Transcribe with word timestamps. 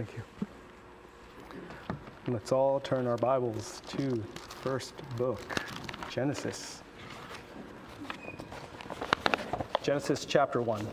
Thank 0.00 0.16
you. 0.16 0.22
Let's 2.32 2.52
all 2.52 2.80
turn 2.80 3.06
our 3.06 3.18
Bibles 3.18 3.82
to 3.88 4.24
first 4.62 4.94
book, 5.18 5.62
Genesis. 6.08 6.82
Genesis 9.82 10.24
chapter 10.24 10.62
1. 10.62 10.86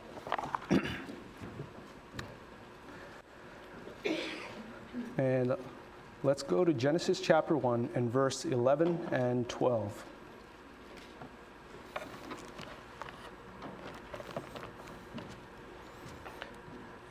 and 5.17 5.55
let's 6.23 6.43
go 6.43 6.65
to 6.65 6.73
Genesis 6.73 7.21
chapter 7.21 7.55
1 7.55 7.87
and 7.95 8.11
verse 8.11 8.43
11 8.43 9.07
and 9.13 9.47
12. 9.47 10.05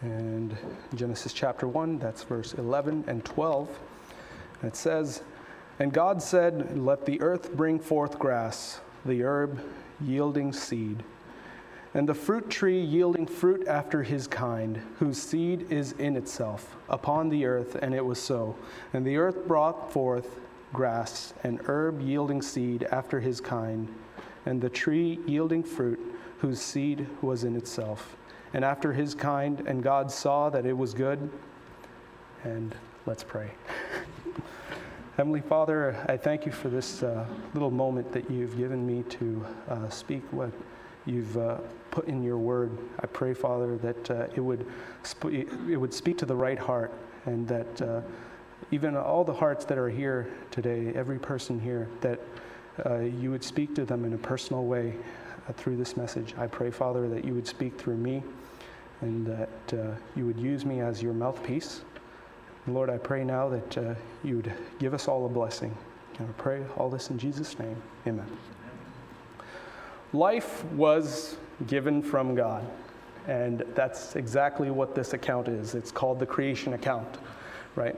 And 0.03 0.55
Genesis 0.95 1.33
chapter 1.33 1.67
1, 1.67 1.99
that's 1.99 2.23
verse 2.23 2.55
11 2.55 3.05
and 3.07 3.25
12. 3.25 3.69
And 4.63 4.73
it 4.73 4.77
says, 4.77 5.23
And 5.79 5.93
God 5.93 6.23
said, 6.23 6.79
Let 6.79 7.07
the 7.07 7.21
earth 7.21 7.53
bring 7.55 7.79
forth 7.79 8.19
grass, 8.19 8.81
the 9.05 9.25
herb 9.25 9.61
yielding 10.01 10.53
seed, 10.53 11.03
and 11.95 12.09
the 12.09 12.15
fruit 12.15 12.51
tree 12.51 12.81
yielding 12.81 13.27
fruit 13.27 13.67
after 13.67 14.03
his 14.03 14.27
kind, 14.27 14.81
whose 14.99 15.21
seed 15.21 15.71
is 15.73 15.93
in 15.93 16.17
itself, 16.17 16.77
upon 16.89 17.31
the 17.31 17.47
earth. 17.47 17.77
And 17.81 17.95
it 17.95 18.05
was 18.05 18.21
so. 18.21 18.57
And 18.93 19.05
the 19.05 19.17
earth 19.17 19.47
brought 19.47 19.93
forth 19.93 20.39
grass, 20.73 21.33
and 21.43 21.61
herb 21.67 22.01
yielding 22.01 22.43
seed 22.43 22.85
after 22.85 23.21
his 23.21 23.41
kind, 23.41 23.93
and 24.45 24.61
the 24.61 24.71
tree 24.71 25.19
yielding 25.27 25.63
fruit, 25.63 25.99
whose 26.39 26.61
seed 26.61 27.07
was 27.23 27.45
in 27.45 27.57
itself 27.57 28.17
and 28.57 28.65
after 28.65 28.91
his 28.91 29.15
kind, 29.15 29.61
and 29.67 29.83
God 29.83 30.11
saw 30.11 30.49
that 30.49 30.65
it 30.65 30.73
was 30.73 30.95
good. 30.95 31.31
And 32.43 32.75
let's 33.05 33.23
pray. 33.23 33.51
Heavenly 35.19 35.43
Father, 35.43 35.95
I 36.09 36.17
thank 36.17 36.47
you 36.47 36.53
for 36.53 36.71
this 36.71 37.03
uh, 37.03 37.27
little 37.53 37.71
moment 37.71 38.11
that 38.13 38.31
you've 38.31 38.57
given 38.57 38.87
me 38.87 39.03
to 39.11 39.47
uh, 39.69 39.91
speak 39.91 40.23
what 40.31 40.51
you've 41.05 41.37
uh, 41.37 41.59
put 41.91 42.09
in 42.09 42.23
your 42.23 42.39
word. 42.39 42.79
I 43.01 43.07
pray, 43.09 43.35
Father, 43.35 43.77
that 43.77 44.11
uh, 44.11 44.27
it, 44.35 44.41
would 44.41 44.65
sp- 45.05 45.37
it 45.69 45.77
would 45.77 45.93
speak 45.93 46.17
to 46.19 46.27
the 46.27 46.35
right 46.35 46.59
heart 46.59 46.95
and 47.27 47.47
that 47.49 47.83
uh, 47.83 48.01
even 48.71 48.97
all 48.97 49.23
the 49.23 49.35
hearts 49.35 49.67
that 49.67 49.77
are 49.77 49.91
here 49.91 50.33
today, 50.51 50.95
every 50.95 51.19
person 51.19 51.61
here, 51.61 51.91
that 52.01 52.21
uh, 52.87 53.01
you 53.01 53.31
would 53.31 53.45
speak 53.45 53.75
to 53.75 53.85
them 53.85 54.07
in 54.07 54.15
a 54.15 54.19
personal 54.19 54.65
way 54.65 54.95
uh, 55.47 55.53
through 55.53 55.77
this 55.77 55.95
message. 55.95 56.35
I 56.39 56.47
pray, 56.47 56.71
Father, 56.71 57.07
that 57.11 57.23
you 57.23 57.35
would 57.35 57.47
speak 57.47 57.79
through 57.79 57.99
me 57.99 58.23
and 59.01 59.27
that 59.27 59.79
uh, 59.79 59.95
you 60.15 60.27
would 60.27 60.39
use 60.39 60.65
me 60.65 60.81
as 60.81 61.03
your 61.03 61.13
mouthpiece. 61.13 61.83
Lord, 62.67 62.91
I 62.91 62.99
pray 62.99 63.25
now 63.25 63.49
that 63.49 63.79
uh, 63.79 63.95
you 64.25 64.37
would 64.37 64.53
give 64.79 64.95
us 64.95 65.09
all 65.09 65.27
a 65.27 65.29
blessing. 65.29 65.77
And 66.19 66.29
I 66.29 66.33
pray 66.33 66.63
all 66.77 66.89
this 66.89 67.11
in 67.11 67.19
Jesus' 67.19 67.59
name. 67.59 67.81
Amen. 68.07 68.27
Life 70.13 70.65
was 70.73 71.37
given 71.67 72.03
from 72.03 72.35
God. 72.35 72.67
And 73.29 73.65
that's 73.75 74.17
exactly 74.17 74.71
what 74.71 74.95
this 74.95 75.13
account 75.13 75.49
is. 75.49 75.75
It's 75.75 75.91
called 75.91 76.19
the 76.19 76.27
creation 76.27 76.75
account, 76.75 77.19
right? 77.75 77.97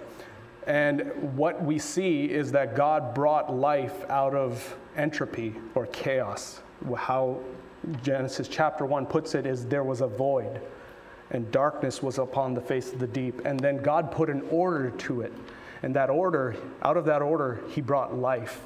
And 0.66 1.36
what 1.36 1.62
we 1.62 1.78
see 1.78 2.24
is 2.24 2.50
that 2.52 2.74
God 2.74 3.14
brought 3.14 3.54
life 3.54 4.04
out 4.10 4.34
of 4.34 4.76
entropy 4.96 5.54
or 5.74 5.86
chaos 5.86 6.60
how 6.96 7.40
Genesis 8.02 8.48
chapter 8.48 8.84
1 8.84 9.06
puts 9.06 9.34
it 9.34 9.46
is 9.46 9.66
there 9.66 9.84
was 9.84 10.00
a 10.00 10.06
void 10.06 10.60
and 11.30 11.50
darkness 11.52 12.02
was 12.02 12.18
upon 12.18 12.54
the 12.54 12.60
face 12.60 12.92
of 12.92 12.98
the 12.98 13.06
deep. 13.06 13.44
And 13.44 13.60
then 13.60 13.78
God 13.78 14.10
put 14.10 14.30
an 14.30 14.42
order 14.50 14.90
to 14.90 15.20
it. 15.22 15.32
And 15.82 15.94
that 15.94 16.10
order, 16.10 16.56
out 16.82 16.96
of 16.96 17.04
that 17.04 17.22
order, 17.22 17.60
He 17.68 17.80
brought 17.80 18.16
life. 18.16 18.60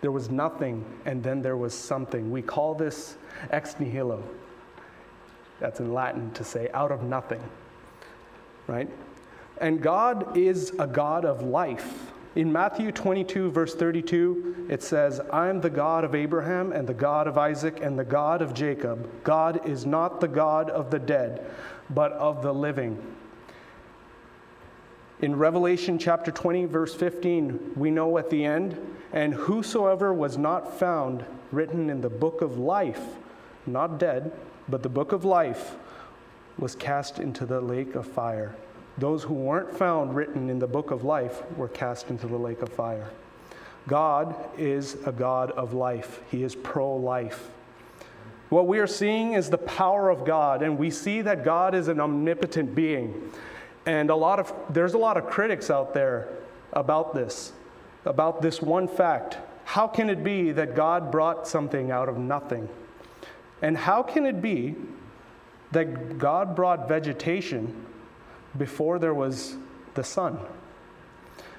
There 0.00 0.12
was 0.12 0.30
nothing, 0.30 0.84
and 1.04 1.22
then 1.22 1.42
there 1.42 1.56
was 1.56 1.74
something. 1.74 2.30
We 2.30 2.42
call 2.42 2.74
this 2.74 3.16
ex 3.50 3.78
nihilo. 3.78 4.22
That's 5.58 5.80
in 5.80 5.92
Latin 5.92 6.30
to 6.32 6.44
say 6.44 6.68
out 6.72 6.90
of 6.90 7.02
nothing, 7.02 7.42
right? 8.66 8.88
And 9.58 9.82
God 9.82 10.36
is 10.36 10.72
a 10.78 10.86
God 10.86 11.26
of 11.26 11.42
life. 11.42 12.12
In 12.34 12.50
Matthew 12.50 12.92
22, 12.92 13.50
verse 13.50 13.74
32, 13.74 14.68
it 14.70 14.82
says, 14.82 15.20
I 15.32 15.48
am 15.48 15.60
the 15.60 15.68
God 15.68 16.04
of 16.04 16.14
Abraham 16.14 16.72
and 16.72 16.88
the 16.88 16.94
God 16.94 17.26
of 17.26 17.36
Isaac 17.36 17.80
and 17.82 17.98
the 17.98 18.04
God 18.04 18.40
of 18.40 18.54
Jacob. 18.54 19.10
God 19.24 19.68
is 19.68 19.84
not 19.84 20.20
the 20.20 20.28
God 20.28 20.70
of 20.70 20.90
the 20.90 20.98
dead, 20.98 21.44
but 21.90 22.12
of 22.12 22.42
the 22.42 22.52
living. 22.52 22.98
In 25.20 25.36
Revelation 25.36 25.98
chapter 25.98 26.30
20, 26.30 26.64
verse 26.64 26.94
15, 26.94 27.72
we 27.76 27.90
know 27.90 28.16
at 28.16 28.30
the 28.30 28.44
end, 28.44 28.78
and 29.12 29.34
whosoever 29.34 30.14
was 30.14 30.38
not 30.38 30.78
found 30.78 31.24
written 31.52 31.90
in 31.90 32.00
the 32.00 32.08
book 32.08 32.40
of 32.40 32.58
life, 32.58 33.02
not 33.66 33.98
dead, 33.98 34.32
but 34.68 34.82
the 34.82 34.88
book 34.88 35.12
of 35.12 35.24
life, 35.24 35.76
was 36.58 36.74
cast 36.74 37.18
into 37.18 37.44
the 37.44 37.60
lake 37.60 37.94
of 37.94 38.06
fire. 38.06 38.54
Those 38.96 39.22
who 39.22 39.34
weren't 39.34 39.76
found 39.76 40.14
written 40.14 40.48
in 40.48 40.58
the 40.58 40.66
book 40.66 40.90
of 40.90 41.04
life 41.04 41.42
were 41.56 41.68
cast 41.68 42.08
into 42.08 42.26
the 42.26 42.38
lake 42.38 42.62
of 42.62 42.70
fire. 42.70 43.10
God 43.88 44.34
is 44.58 44.96
a 45.06 45.12
God 45.12 45.50
of 45.52 45.74
life, 45.74 46.20
He 46.30 46.44
is 46.44 46.54
pro 46.54 46.96
life. 46.96 47.50
What 48.50 48.66
we 48.66 48.78
are 48.78 48.86
seeing 48.86 49.32
is 49.32 49.48
the 49.48 49.58
power 49.58 50.10
of 50.10 50.24
God, 50.24 50.62
and 50.62 50.78
we 50.78 50.90
see 50.90 51.22
that 51.22 51.44
God 51.44 51.74
is 51.74 51.88
an 51.88 52.00
omnipotent 52.00 52.74
being. 52.74 53.32
And 53.86 54.10
a 54.10 54.14
lot 54.14 54.38
of, 54.38 54.52
there's 54.68 54.94
a 54.94 54.98
lot 54.98 55.16
of 55.16 55.26
critics 55.26 55.70
out 55.70 55.94
there 55.94 56.28
about 56.72 57.14
this, 57.14 57.52
about 58.04 58.42
this 58.42 58.60
one 58.60 58.86
fact. 58.86 59.38
How 59.64 59.86
can 59.86 60.10
it 60.10 60.22
be 60.22 60.52
that 60.52 60.76
God 60.76 61.10
brought 61.10 61.48
something 61.48 61.90
out 61.90 62.08
of 62.08 62.18
nothing? 62.18 62.68
And 63.62 63.76
how 63.76 64.02
can 64.02 64.26
it 64.26 64.42
be 64.42 64.74
that 65.72 66.18
God 66.18 66.56
brought 66.56 66.88
vegetation 66.88 67.86
before 68.56 68.98
there 68.98 69.14
was 69.14 69.56
the 69.94 70.04
sun. 70.04 70.38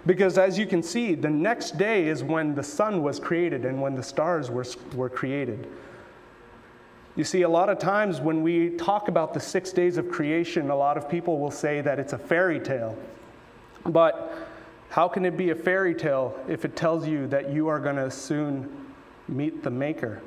Because 0.05 0.37
as 0.37 0.57
you 0.57 0.65
can 0.65 0.81
see, 0.81 1.15
the 1.15 1.29
next 1.29 1.77
day 1.77 2.07
is 2.07 2.23
when 2.23 2.55
the 2.55 2.63
sun 2.63 3.03
was 3.03 3.19
created 3.19 3.65
and 3.65 3.81
when 3.81 3.95
the 3.95 4.03
stars 4.03 4.49
were, 4.49 4.65
were 4.95 5.09
created. 5.09 5.67
You 7.15 7.23
see, 7.23 7.41
a 7.41 7.49
lot 7.49 7.69
of 7.69 7.77
times 7.77 8.21
when 8.21 8.41
we 8.41 8.69
talk 8.71 9.07
about 9.07 9.33
the 9.33 9.39
six 9.39 9.71
days 9.71 9.97
of 9.97 10.09
creation, 10.09 10.69
a 10.69 10.75
lot 10.75 10.97
of 10.97 11.09
people 11.09 11.39
will 11.39 11.51
say 11.51 11.81
that 11.81 11.99
it's 11.99 12.13
a 12.13 12.17
fairy 12.17 12.59
tale. 12.59 12.97
But 13.85 14.33
how 14.89 15.07
can 15.07 15.25
it 15.25 15.35
be 15.35 15.49
a 15.49 15.55
fairy 15.55 15.93
tale 15.93 16.39
if 16.47 16.63
it 16.63 16.75
tells 16.75 17.07
you 17.07 17.27
that 17.27 17.51
you 17.51 17.67
are 17.67 17.79
going 17.79 17.97
to 17.97 18.09
soon 18.09 18.69
meet 19.27 19.63
the 19.63 19.69
maker, 19.69 20.21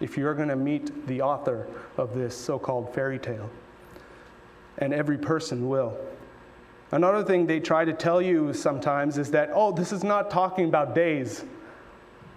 if 0.00 0.16
you're 0.16 0.34
going 0.34 0.48
to 0.48 0.56
meet 0.56 1.06
the 1.06 1.20
author 1.20 1.66
of 1.96 2.14
this 2.14 2.36
so 2.36 2.58
called 2.58 2.94
fairy 2.94 3.18
tale? 3.18 3.50
and 4.80 4.92
every 4.92 5.18
person 5.18 5.68
will. 5.68 5.96
Another 6.92 7.22
thing 7.22 7.46
they 7.46 7.60
try 7.60 7.84
to 7.84 7.92
tell 7.92 8.20
you 8.20 8.52
sometimes 8.52 9.18
is 9.18 9.30
that, 9.30 9.50
oh, 9.54 9.70
this 9.70 9.92
is 9.92 10.02
not 10.02 10.30
talking 10.30 10.66
about 10.66 10.94
days. 10.94 11.44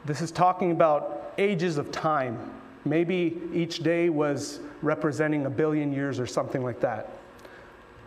This 0.06 0.22
is 0.22 0.32
talking 0.32 0.72
about 0.72 1.34
ages 1.38 1.78
of 1.78 1.92
time. 1.92 2.52
Maybe 2.86 3.42
each 3.54 3.80
day 3.80 4.10
was 4.10 4.60
representing 4.82 5.46
a 5.46 5.50
billion 5.50 5.94
years 5.94 6.20
or 6.20 6.28
something 6.28 6.64
like 6.64 6.80
that. 6.82 7.10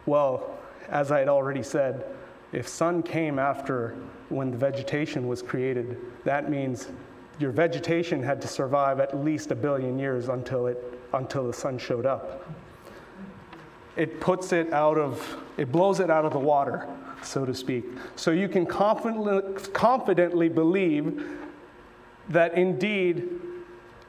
Well, 0.05 0.59
as 0.89 1.11
I 1.11 1.19
had 1.19 1.29
already 1.29 1.63
said, 1.63 2.05
if 2.53 2.69
sun 2.69 3.03
came 3.03 3.39
after 3.39 3.97
when 4.29 4.51
the 4.51 4.57
vegetation 4.57 5.27
was 5.27 5.43
created, 5.43 5.99
that 6.25 6.51
means 6.51 6.89
your 7.39 7.51
vegetation 7.51 8.23
had 8.23 8.41
to 8.43 8.49
survive 8.49 9.01
at 9.01 9.17
least 9.17 9.51
a 9.51 9.55
billion 9.55 9.99
years 9.99 10.29
until, 10.29 10.67
it, 10.67 10.79
until 11.13 11.47
the 11.47 11.53
sun 11.53 11.79
showed 11.79 12.07
up 12.07 12.47
it 13.97 14.21
puts 14.21 14.53
it 14.53 14.73
out 14.73 14.99
of, 14.99 15.37
it 15.57 15.73
blows 15.73 16.01
it 16.01 16.11
out 16.11 16.25
of 16.25 16.33
the 16.33 16.39
water, 16.39 16.87
so 17.23 17.45
to 17.45 17.55
speak. 17.55 17.85
So 18.15 18.31
you 18.31 18.49
can 18.49 18.67
confidently, 18.67 19.41
confidently 19.73 20.49
believe 20.49 21.27
that 22.29 22.55
indeed 22.55 23.41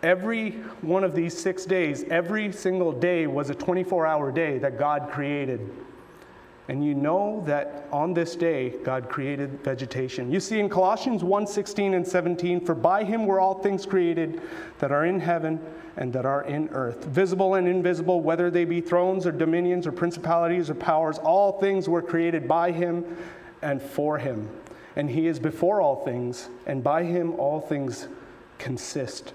every 0.08 0.52
one 0.82 1.04
of 1.04 1.14
these 1.14 1.38
six 1.38 1.66
days, 1.66 2.04
every 2.10 2.52
single 2.52 2.92
day 2.92 3.28
was 3.28 3.50
a 3.50 3.56
24 3.56 4.08
hour 4.08 4.32
day 4.32 4.58
that 4.58 4.80
God 4.80 5.10
created 5.12 5.70
and 6.70 6.84
you 6.84 6.94
know 6.94 7.44
that 7.46 7.88
on 7.92 8.14
this 8.14 8.36
day 8.36 8.74
God 8.84 9.10
created 9.10 9.64
vegetation. 9.64 10.32
You 10.32 10.40
see 10.40 10.60
in 10.60 10.68
Colossians 10.68 11.24
1:16 11.24 11.94
and 11.94 12.06
17, 12.06 12.60
for 12.60 12.76
by 12.76 13.04
him 13.04 13.26
were 13.26 13.40
all 13.40 13.56
things 13.56 13.86
created 13.86 14.42
that 14.80 14.92
are 14.92 15.06
in 15.06 15.20
heaven 15.20 15.62
and 15.96 16.12
that 16.14 16.26
are 16.26 16.44
in 16.44 16.70
earth, 16.70 17.06
visible 17.06 17.56
and 17.56 17.68
invisible, 17.68 18.20
whether 18.22 18.52
they 18.52 18.66
be 18.66 18.82
thrones 18.82 19.26
or 19.26 19.32
dominions 19.32 19.88
or 19.88 19.92
principalities 19.92 20.70
or 20.70 20.76
powers, 20.76 21.18
all 21.20 21.54
things 21.54 21.88
were 21.88 22.02
created 22.02 22.48
by 22.48 22.72
him 22.72 23.18
and 23.62 23.82
for 23.82 24.18
him. 24.18 24.50
And 24.96 25.10
he 25.10 25.28
is 25.28 25.40
before 25.40 25.80
all 25.80 26.04
things, 26.04 26.50
and 26.66 26.84
by 26.84 27.04
him 27.04 27.34
all 27.40 27.62
things 27.62 28.08
consist. 28.58 29.34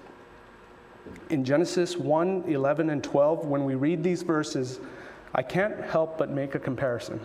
In 1.29 1.43
Genesis 1.43 1.97
1 1.97 2.45
11 2.47 2.89
and 2.89 3.03
12, 3.03 3.45
when 3.45 3.65
we 3.65 3.75
read 3.75 4.03
these 4.03 4.21
verses, 4.21 4.79
I 5.35 5.41
can't 5.41 5.79
help 5.81 6.17
but 6.17 6.29
make 6.29 6.55
a 6.55 6.59
comparison. 6.59 7.19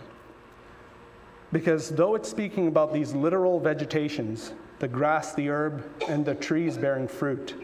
Because 1.51 1.89
though 1.89 2.15
it's 2.15 2.29
speaking 2.29 2.67
about 2.67 2.93
these 2.93 3.13
literal 3.13 3.59
vegetations, 3.59 4.53
the 4.79 4.87
grass, 4.87 5.33
the 5.33 5.49
herb, 5.49 5.83
and 6.07 6.25
the 6.25 6.35
trees 6.35 6.77
bearing 6.77 7.07
fruit, 7.07 7.55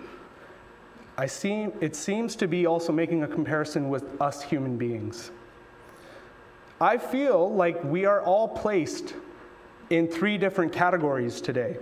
I 1.18 1.28
see, 1.28 1.68
it 1.80 1.96
seems 1.96 2.36
to 2.38 2.48
be 2.48 2.66
also 2.66 2.92
making 2.92 3.24
a 3.24 3.28
comparison 3.28 3.90
with 3.90 4.20
us 4.22 4.42
human 4.42 4.78
beings. 4.78 5.32
I 6.82 6.98
feel 6.98 7.54
like 7.54 7.82
we 7.86 8.06
are 8.06 8.22
all 8.22 8.50
placed 8.50 9.14
in 9.90 10.08
three 10.08 10.38
different 10.38 10.74
categories 10.74 11.40
today. 11.40 11.78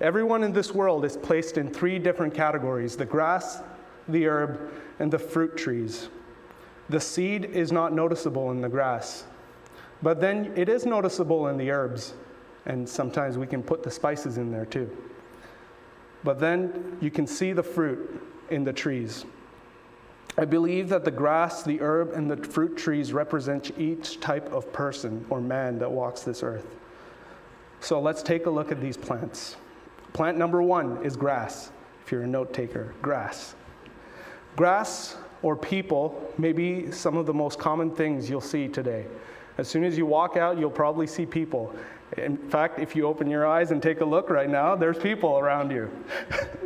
Everyone 0.00 0.42
in 0.42 0.52
this 0.52 0.72
world 0.72 1.04
is 1.04 1.16
placed 1.16 1.58
in 1.58 1.68
three 1.68 1.98
different 1.98 2.32
categories 2.32 2.96
the 2.96 3.04
grass, 3.04 3.62
the 4.08 4.26
herb, 4.26 4.72
and 4.98 5.12
the 5.12 5.18
fruit 5.18 5.56
trees. 5.56 6.08
The 6.88 7.00
seed 7.00 7.44
is 7.44 7.70
not 7.70 7.92
noticeable 7.92 8.50
in 8.50 8.60
the 8.60 8.68
grass, 8.68 9.24
but 10.02 10.20
then 10.20 10.52
it 10.56 10.68
is 10.68 10.86
noticeable 10.86 11.48
in 11.48 11.56
the 11.56 11.70
herbs, 11.70 12.14
and 12.66 12.88
sometimes 12.88 13.36
we 13.36 13.46
can 13.46 13.62
put 13.62 13.82
the 13.82 13.90
spices 13.90 14.38
in 14.38 14.50
there 14.50 14.64
too. 14.64 14.90
But 16.24 16.40
then 16.40 16.96
you 17.00 17.10
can 17.10 17.26
see 17.26 17.52
the 17.52 17.62
fruit 17.62 18.22
in 18.50 18.64
the 18.64 18.72
trees. 18.72 19.24
I 20.36 20.44
believe 20.44 20.88
that 20.90 21.04
the 21.04 21.10
grass, 21.10 21.62
the 21.62 21.80
herb, 21.80 22.12
and 22.12 22.30
the 22.30 22.36
fruit 22.36 22.76
trees 22.76 23.12
represent 23.12 23.72
each 23.78 24.20
type 24.20 24.52
of 24.52 24.72
person 24.72 25.26
or 25.30 25.40
man 25.40 25.78
that 25.80 25.90
walks 25.90 26.22
this 26.22 26.42
earth. 26.42 26.76
So 27.80 28.00
let's 28.00 28.22
take 28.22 28.46
a 28.46 28.50
look 28.50 28.70
at 28.70 28.80
these 28.80 28.96
plants. 28.96 29.56
Plant 30.12 30.38
number 30.38 30.62
one 30.62 31.04
is 31.04 31.16
grass. 31.16 31.70
If 32.04 32.12
you're 32.12 32.22
a 32.22 32.26
note 32.26 32.52
taker, 32.52 32.94
grass. 33.02 33.54
Grass 34.58 35.16
or 35.42 35.54
people 35.54 36.20
may 36.36 36.50
be 36.50 36.90
some 36.90 37.16
of 37.16 37.26
the 37.26 37.32
most 37.32 37.60
common 37.60 37.92
things 37.92 38.28
you'll 38.28 38.40
see 38.40 38.66
today. 38.66 39.06
As 39.56 39.68
soon 39.68 39.84
as 39.84 39.96
you 39.96 40.04
walk 40.04 40.36
out, 40.36 40.58
you'll 40.58 40.68
probably 40.68 41.06
see 41.06 41.24
people. 41.24 41.72
In 42.16 42.36
fact, 42.36 42.80
if 42.80 42.96
you 42.96 43.06
open 43.06 43.30
your 43.30 43.46
eyes 43.46 43.70
and 43.70 43.80
take 43.80 44.00
a 44.00 44.04
look 44.04 44.30
right 44.30 44.50
now, 44.50 44.74
there's 44.74 44.98
people 44.98 45.38
around 45.38 45.70
you. 45.70 45.88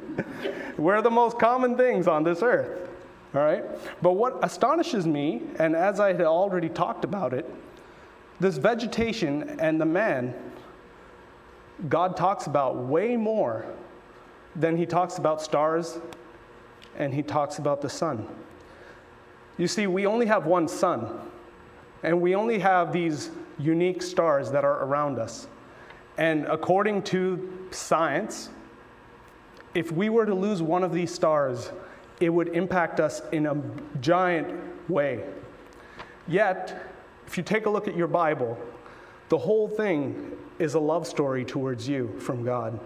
We're 0.79 1.03
the 1.03 1.11
most 1.11 1.39
common 1.39 1.77
things 1.77 2.09
on 2.09 2.25
this 2.25 2.43
earth. 2.43 2.89
All 3.35 3.43
right? 3.43 3.63
But 4.01 4.13
what 4.13 4.43
astonishes 4.43 5.07
me, 5.07 5.43
and 5.59 5.77
as 5.77 6.01
I 6.01 6.15
had 6.15 6.23
already 6.23 6.71
talked 6.71 7.05
about 7.05 7.35
it, 7.35 7.45
this 8.41 8.57
vegetation 8.57 9.61
and 9.61 9.79
the 9.79 9.85
man, 9.85 10.33
God 11.91 12.17
talks 12.17 12.47
about 12.47 12.75
way 12.75 13.19
more 13.19 13.67
than 14.57 14.79
he 14.79 14.87
talks 14.87 15.19
about 15.19 15.43
stars 15.43 15.99
and 16.99 17.13
he 17.15 17.23
talks 17.23 17.59
about 17.59 17.81
the 17.81 17.89
sun. 17.89 18.27
You 19.59 19.67
see, 19.67 19.87
we 19.87 20.07
only 20.07 20.27
have 20.27 20.47
one 20.47 20.69
sun, 20.69 21.21
and 22.03 22.21
we 22.21 22.35
only 22.35 22.59
have 22.59 22.93
these 22.93 23.31
unique 23.59 24.03
stars 24.03 24.51
that 24.51 24.65
are 24.65 24.85
around 24.85 25.19
us. 25.19 25.47
And 26.19 26.47
according 26.47 27.03
to 27.05 27.69
science, 27.71 28.51
if 29.75 29.91
we 29.91 30.09
were 30.11 30.27
to 30.27 30.35
lose 30.35 30.63
one 30.63 30.85
of 30.85 30.93
these 30.93 31.13
stars, 31.13 31.73
it 32.21 32.29
would 32.29 32.49
impact 32.49 33.01
us 33.01 33.23
in 33.33 33.47
a 33.47 33.57
giant 34.01 34.49
way. 34.89 35.25
Yet, 36.29 36.91
if 37.27 37.37
you 37.37 37.43
take 37.43 37.67
a 37.67 37.71
look 37.71 37.89
at 37.89 37.97
your 37.97 38.07
Bible, 38.07 38.59
the 39.29 39.39
whole 39.39 39.69
thing 39.69 40.33
is 40.59 40.75
a 40.75 40.81
love 40.81 41.07
story 41.07 41.45
towards 41.45 41.89
you 41.89 42.19
from 42.21 42.45
God. 42.45 42.79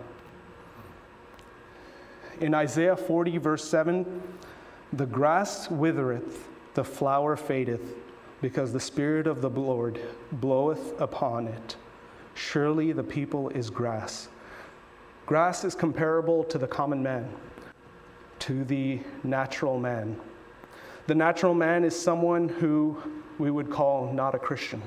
In 2.41 2.55
Isaiah 2.55 2.97
40, 2.97 3.39
verse 3.39 3.65
7, 3.65 4.23
the 4.93 5.07
grass 5.07 5.71
withereth, 5.71 6.49
the 6.75 6.85
flower 6.85 7.35
fadeth, 7.37 7.95
because 8.43 8.73
the 8.73 8.81
Spirit 8.81 9.27
of 9.27 9.41
the 9.41 9.49
Lord 9.49 9.99
bloweth 10.33 11.01
upon 11.01 11.49
it. 11.49 11.77
Surely 12.35 12.93
the 12.93 13.03
people 13.03 13.49
is 13.49 13.71
grass. 13.71 14.29
Grass 15.25 15.65
is 15.65 15.75
comparable 15.75 16.45
to 16.45 16.59
the 16.59 16.67
common 16.67 17.03
man, 17.03 17.27
to 18.41 18.65
the 18.65 19.01
natural 19.25 19.81
man. 19.81 20.21
The 21.07 21.15
natural 21.15 21.55
man 21.55 21.85
is 21.85 21.99
someone 21.99 22.49
who 22.49 23.03
we 23.39 23.51
would 23.51 23.71
call 23.71 24.13
not 24.13 24.35
a 24.35 24.39
Christian. 24.39 24.83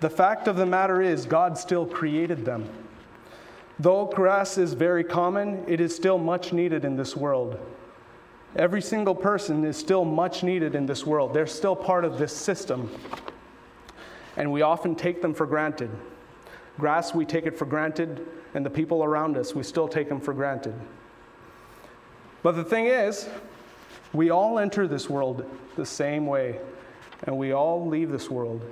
The 0.00 0.10
fact 0.10 0.46
of 0.46 0.56
the 0.56 0.66
matter 0.66 1.00
is, 1.00 1.24
God 1.24 1.56
still 1.56 1.86
created 1.86 2.44
them. 2.44 2.68
Though 3.78 4.06
grass 4.06 4.56
is 4.56 4.72
very 4.72 5.02
common, 5.02 5.64
it 5.66 5.80
is 5.80 5.94
still 5.94 6.18
much 6.18 6.52
needed 6.52 6.84
in 6.84 6.96
this 6.96 7.16
world. 7.16 7.58
Every 8.56 8.80
single 8.80 9.16
person 9.16 9.64
is 9.64 9.76
still 9.76 10.04
much 10.04 10.44
needed 10.44 10.76
in 10.76 10.86
this 10.86 11.04
world. 11.04 11.34
They're 11.34 11.46
still 11.46 11.74
part 11.74 12.04
of 12.04 12.18
this 12.18 12.34
system. 12.36 12.88
And 14.36 14.52
we 14.52 14.62
often 14.62 14.94
take 14.94 15.20
them 15.22 15.34
for 15.34 15.46
granted. 15.46 15.90
Grass, 16.78 17.14
we 17.14 17.24
take 17.24 17.46
it 17.46 17.58
for 17.58 17.66
granted, 17.66 18.26
and 18.54 18.64
the 18.64 18.70
people 18.70 19.02
around 19.02 19.36
us, 19.36 19.54
we 19.54 19.64
still 19.64 19.88
take 19.88 20.08
them 20.08 20.20
for 20.20 20.32
granted. 20.32 20.74
But 22.42 22.52
the 22.52 22.64
thing 22.64 22.86
is, 22.86 23.28
we 24.12 24.30
all 24.30 24.58
enter 24.58 24.86
this 24.86 25.10
world 25.10 25.44
the 25.74 25.86
same 25.86 26.26
way, 26.26 26.60
and 27.24 27.36
we 27.36 27.52
all 27.52 27.86
leave 27.86 28.10
this 28.10 28.30
world 28.30 28.64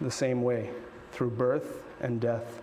the 0.00 0.10
same 0.10 0.42
way 0.42 0.70
through 1.12 1.30
birth 1.30 1.82
and 2.00 2.20
death. 2.20 2.59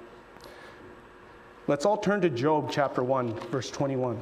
Let's 1.70 1.86
all 1.86 1.98
turn 1.98 2.22
to 2.22 2.30
Job 2.30 2.72
chapter 2.72 3.04
1, 3.04 3.34
verse 3.52 3.70
21. 3.70 4.18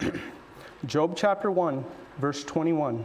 Job 0.86 1.16
chapter 1.16 1.50
1, 1.50 1.84
verse 2.18 2.44
21. 2.44 3.04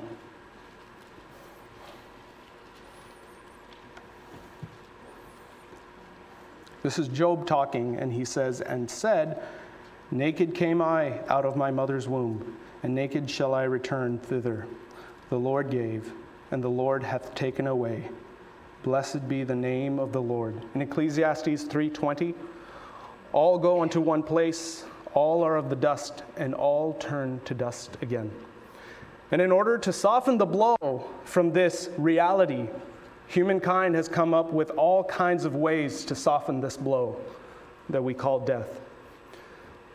This 6.86 7.00
is 7.00 7.08
Job 7.08 7.48
talking, 7.48 7.98
and 7.98 8.14
he 8.14 8.24
says, 8.24 8.62
And 8.62 8.88
said, 8.88 9.42
Naked 10.12 10.54
came 10.54 10.84
I 10.84 11.18
out 11.28 11.44
of 11.44 11.56
my 11.56 11.72
mother's 11.72 12.08
womb, 12.08 12.58
and 12.84 12.94
naked 12.94 13.28
shall 13.28 13.56
I 13.56 13.64
return 13.64 14.20
thither. 14.20 14.68
The 15.32 15.40
Lord 15.40 15.72
gave, 15.72 16.14
and 16.52 16.64
the 16.64 16.70
Lord 16.70 17.02
hath 17.02 17.34
taken 17.34 17.66
away. 17.66 18.08
Blessed 18.84 19.28
be 19.28 19.44
the 19.44 19.56
name 19.56 19.98
of 19.98 20.12
the 20.12 20.22
Lord. 20.22 20.62
In 20.76 20.82
Ecclesiastes 20.84 21.64
3:20, 21.64 22.36
all 23.34 23.58
go 23.58 23.82
unto 23.82 24.00
one 24.00 24.22
place, 24.22 24.86
all 25.16 25.44
are 25.44 25.56
of 25.56 25.72
the 25.72 25.76
dust, 25.76 26.22
and 26.38 26.54
all 26.54 26.94
turn 26.94 27.42
to 27.46 27.56
dust 27.56 27.98
again. 28.04 28.30
And 29.32 29.42
in 29.42 29.52
order 29.52 29.80
to 29.80 29.92
soften 29.92 30.38
the 30.38 30.46
blow 30.46 31.10
from 31.24 31.52
this 31.52 31.90
reality, 31.98 32.70
humankind 33.28 33.96
has 33.96 34.08
come 34.08 34.34
up 34.34 34.52
with 34.52 34.72
all 34.72 35.04
kinds 35.04 35.46
of 35.46 35.56
ways 35.56 36.06
to 36.06 36.16
soften 36.16 36.62
this 36.62 36.78
blow 36.78 37.20
that 37.90 38.04
we 38.04 38.14
call 38.14 38.40
death. 38.40 38.80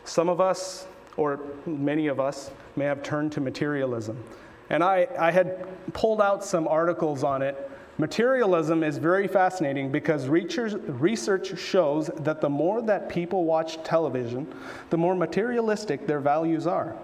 Some 0.03 0.29
of 0.29 0.41
us, 0.41 0.87
or 1.17 1.39
many 1.65 2.07
of 2.07 2.19
us, 2.19 2.51
may 2.75 2.85
have 2.85 3.03
turned 3.03 3.31
to 3.33 3.41
materialism. 3.41 4.21
And 4.69 4.83
I, 4.83 5.07
I 5.19 5.31
had 5.31 5.67
pulled 5.93 6.21
out 6.21 6.43
some 6.43 6.67
articles 6.67 7.23
on 7.23 7.41
it 7.41 7.71
Materialism 8.01 8.83
is 8.83 8.97
very 8.97 9.27
fascinating 9.27 9.91
because 9.91 10.27
research 10.27 11.59
shows 11.59 12.09
that 12.21 12.41
the 12.41 12.49
more 12.49 12.81
that 12.81 13.09
people 13.09 13.43
watch 13.43 13.83
television, 13.83 14.51
the 14.89 14.97
more 14.97 15.13
materialistic 15.13 16.07
their 16.07 16.19
values 16.19 16.65
are. 16.65 16.95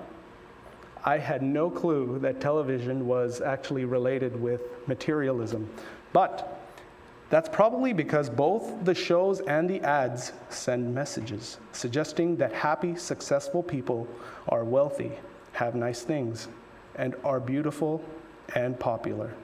I 1.06 1.20
had 1.20 1.44
no 1.44 1.70
clue 1.70 2.18
that 2.24 2.42
television 2.42 3.06
was 3.06 3.42
actually 3.42 3.86
related 3.86 4.42
with 4.42 4.62
materialism. 4.88 5.70
But 6.18 6.60
that's 7.30 7.48
probably 7.48 7.94
because 7.94 8.28
both 8.28 8.84
the 8.84 8.96
shows 8.96 9.40
and 9.42 9.70
the 9.70 9.82
ads 9.82 10.32
send 10.50 10.96
messages 10.96 11.60
suggesting 11.74 12.38
that 12.38 12.54
happy, 12.54 12.96
successful 12.96 13.62
people 13.62 14.08
are 14.50 14.64
wealthy, 14.64 15.12
have 15.52 15.76
nice 15.76 16.02
things, 16.02 16.48
and 16.96 17.14
are 17.24 17.40
beautiful 17.40 18.04
and 18.56 18.80
popular 18.80 19.36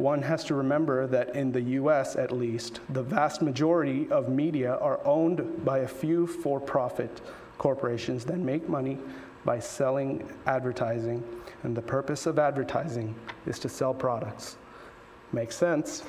one 0.00 0.22
has 0.22 0.44
to 0.44 0.54
remember 0.54 1.06
that 1.06 1.36
in 1.36 1.52
the 1.52 1.60
US 1.60 2.16
at 2.16 2.32
least, 2.32 2.80
the 2.90 3.02
vast 3.02 3.42
majority 3.42 4.08
of 4.10 4.28
media 4.28 4.76
are 4.76 4.98
owned 5.04 5.64
by 5.64 5.78
a 5.80 5.88
few 5.88 6.26
for 6.26 6.58
profit 6.58 7.20
corporations 7.58 8.24
that 8.24 8.38
make 8.38 8.68
money 8.68 8.98
by 9.44 9.58
selling 9.58 10.26
advertising. 10.46 11.22
And 11.62 11.76
the 11.76 11.82
purpose 11.82 12.26
of 12.26 12.38
advertising 12.38 13.14
is 13.46 13.58
to 13.58 13.68
sell 13.68 13.92
products. 13.92 14.56
Makes 15.32 15.56
sense. 15.56 16.02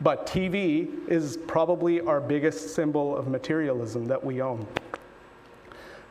But 0.00 0.26
TV 0.26 1.08
is 1.08 1.36
probably 1.36 2.00
our 2.00 2.20
biggest 2.20 2.74
symbol 2.74 3.16
of 3.16 3.28
materialism 3.28 4.06
that 4.06 4.22
we 4.24 4.40
own. 4.40 4.66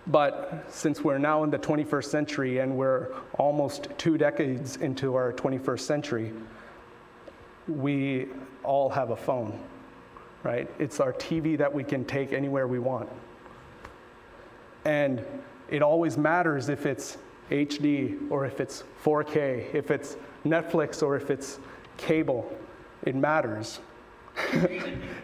But 0.07 0.65
since 0.69 1.03
we're 1.03 1.17
now 1.17 1.43
in 1.43 1.49
the 1.49 1.59
21st 1.59 2.05
century 2.05 2.59
and 2.59 2.75
we're 2.75 3.07
almost 3.37 3.89
two 3.97 4.17
decades 4.17 4.77
into 4.77 5.15
our 5.15 5.33
21st 5.33 5.79
century, 5.79 6.33
we 7.67 8.27
all 8.63 8.89
have 8.89 9.11
a 9.11 9.15
phone. 9.15 9.59
right? 10.43 10.69
It's 10.79 10.99
our 10.99 11.13
TV 11.13 11.57
that 11.57 11.73
we 11.73 11.83
can 11.83 12.05
take 12.05 12.33
anywhere 12.33 12.67
we 12.67 12.79
want. 12.79 13.09
And 14.85 15.23
it 15.69 15.81
always 15.81 16.17
matters 16.17 16.69
if 16.69 16.85
it's 16.85 17.17
HD 17.51 18.31
or 18.31 18.45
if 18.45 18.59
it's 18.59 18.83
4K, 19.03 19.73
if 19.73 19.91
it's 19.91 20.15
Netflix 20.45 21.03
or 21.03 21.15
if 21.15 21.29
it's 21.29 21.59
cable. 21.99 22.51
It 23.03 23.15
matters. 23.15 23.79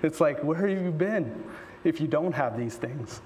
it's 0.04 0.22
like, 0.22 0.44
where 0.44 0.58
have 0.58 0.70
you 0.70 0.92
been 0.92 1.44
if 1.84 2.00
you 2.00 2.08
don't 2.08 2.34
have 2.34 2.58
these 2.58 2.76
things? 2.76 3.22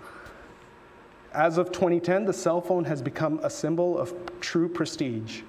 As 1.33 1.57
of 1.57 1.71
2010, 1.71 2.25
the 2.25 2.33
cell 2.33 2.61
phone 2.61 2.85
has 2.85 3.01
become 3.01 3.39
a 3.43 3.49
symbol 3.49 3.97
of 3.97 4.13
true 4.39 4.69
prestige. 4.69 5.41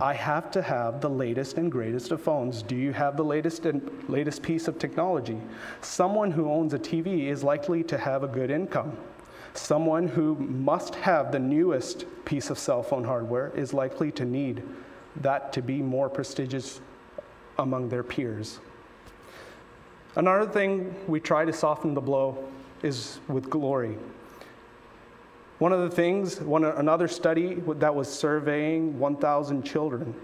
I 0.00 0.12
have 0.12 0.50
to 0.50 0.60
have 0.60 1.00
the 1.00 1.08
latest 1.08 1.56
and 1.56 1.72
greatest 1.72 2.10
of 2.10 2.20
phones. 2.20 2.62
Do 2.62 2.76
you 2.76 2.92
have 2.92 3.16
the 3.16 3.24
latest 3.24 3.64
and 3.64 3.90
latest 4.08 4.42
piece 4.42 4.68
of 4.68 4.78
technology? 4.78 5.38
Someone 5.80 6.30
who 6.30 6.50
owns 6.50 6.74
a 6.74 6.78
TV 6.78 7.28
is 7.28 7.42
likely 7.42 7.82
to 7.84 7.96
have 7.96 8.22
a 8.22 8.28
good 8.28 8.50
income. 8.50 8.96
Someone 9.54 10.06
who 10.06 10.34
must 10.34 10.96
have 10.96 11.32
the 11.32 11.38
newest 11.38 12.04
piece 12.26 12.50
of 12.50 12.58
cell 12.58 12.82
phone 12.82 13.04
hardware 13.04 13.52
is 13.54 13.72
likely 13.72 14.12
to 14.12 14.24
need 14.24 14.62
that 15.22 15.52
to 15.54 15.62
be 15.62 15.82
more 15.82 16.08
prestigious 16.08 16.80
among 17.58 17.88
their 17.88 18.02
peers. 18.02 18.60
Another 20.16 20.50
thing 20.50 20.94
we 21.06 21.20
try 21.20 21.44
to 21.44 21.52
soften 21.52 21.94
the 21.94 22.00
blow 22.00 22.44
is 22.82 23.18
with 23.28 23.50
glory. 23.50 23.96
One 25.58 25.72
of 25.72 25.80
the 25.80 25.94
things, 25.94 26.40
one, 26.40 26.64
another 26.64 27.08
study 27.08 27.54
that 27.54 27.94
was 27.94 28.08
surveying 28.12 28.98
1,000 28.98 29.62
children 29.62 30.14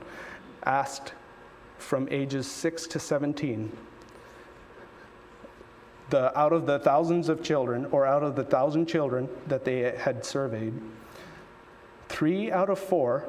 asked 0.65 1.15
from 1.79 2.07
ages 2.11 2.47
6 2.47 2.87
to 2.89 2.99
17 2.99 3.73
the, 6.13 6.39
out 6.39 6.53
of 6.53 6.67
the 6.67 6.79
thousands 6.79 7.31
of 7.31 7.43
children, 7.43 7.87
or 7.91 8.07
out 8.07 8.23
of 8.23 8.37
the 8.37 8.45
thousand 8.45 8.87
children 8.87 9.29
that 9.47 9.65
they 9.65 9.97
had 9.97 10.25
surveyed, 10.25 10.75
three 12.09 12.53
out 12.53 12.69
of 12.69 12.79
four 12.79 13.27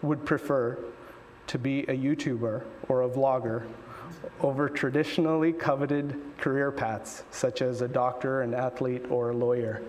would 0.00 0.24
prefer 0.24 0.78
to 1.50 1.58
be 1.58 1.80
a 1.80 1.96
YouTuber 1.96 2.62
or 2.88 3.02
a 3.02 3.08
vlogger 3.08 3.64
over 4.40 4.68
traditionally 4.68 5.52
coveted 5.52 6.14
career 6.38 6.70
paths, 6.70 7.24
such 7.32 7.60
as 7.60 7.82
a 7.82 7.88
doctor, 7.88 8.42
an 8.42 8.54
athlete, 8.54 9.04
or 9.10 9.30
a 9.30 9.34
lawyer. 9.34 9.82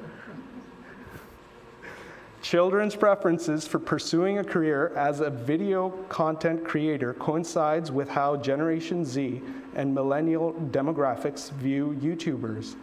Children's 2.41 2.95
preferences 2.95 3.67
for 3.67 3.77
pursuing 3.77 4.39
a 4.39 4.43
career 4.43 4.91
as 4.95 5.19
a 5.19 5.29
video 5.29 5.91
content 6.09 6.65
creator 6.65 7.13
coincides 7.13 7.91
with 7.91 8.09
how 8.09 8.35
Generation 8.37 9.05
Z 9.05 9.39
and 9.75 9.93
millennial 9.93 10.53
demographics 10.71 11.51
view 11.51 11.95
YouTubers. 12.01 12.73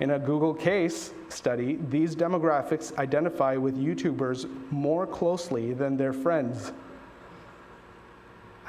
In 0.00 0.10
a 0.10 0.18
Google 0.18 0.52
case 0.52 1.12
study, 1.30 1.78
these 1.88 2.14
demographics 2.14 2.94
identify 2.98 3.56
with 3.56 3.78
YouTubers 3.78 4.46
more 4.70 5.06
closely 5.06 5.72
than 5.72 5.96
their 5.96 6.12
friends. 6.12 6.72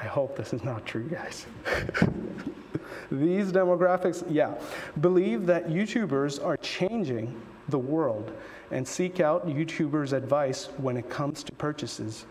I 0.00 0.04
hope 0.04 0.36
this 0.36 0.52
is 0.52 0.62
not 0.62 0.86
true, 0.86 1.08
guys. 1.08 1.46
these 3.10 3.50
demographics, 3.50 4.24
yeah, 4.30 4.54
believe 5.00 5.46
that 5.46 5.68
YouTubers 5.68 6.44
are 6.44 6.56
changing 6.58 7.40
the 7.68 7.78
world 7.78 8.32
and 8.70 8.86
seek 8.86 9.20
out 9.20 9.46
YouTubers' 9.48 10.12
advice 10.12 10.66
when 10.76 10.96
it 10.96 11.10
comes 11.10 11.42
to 11.44 11.52
purchases. 11.52 12.26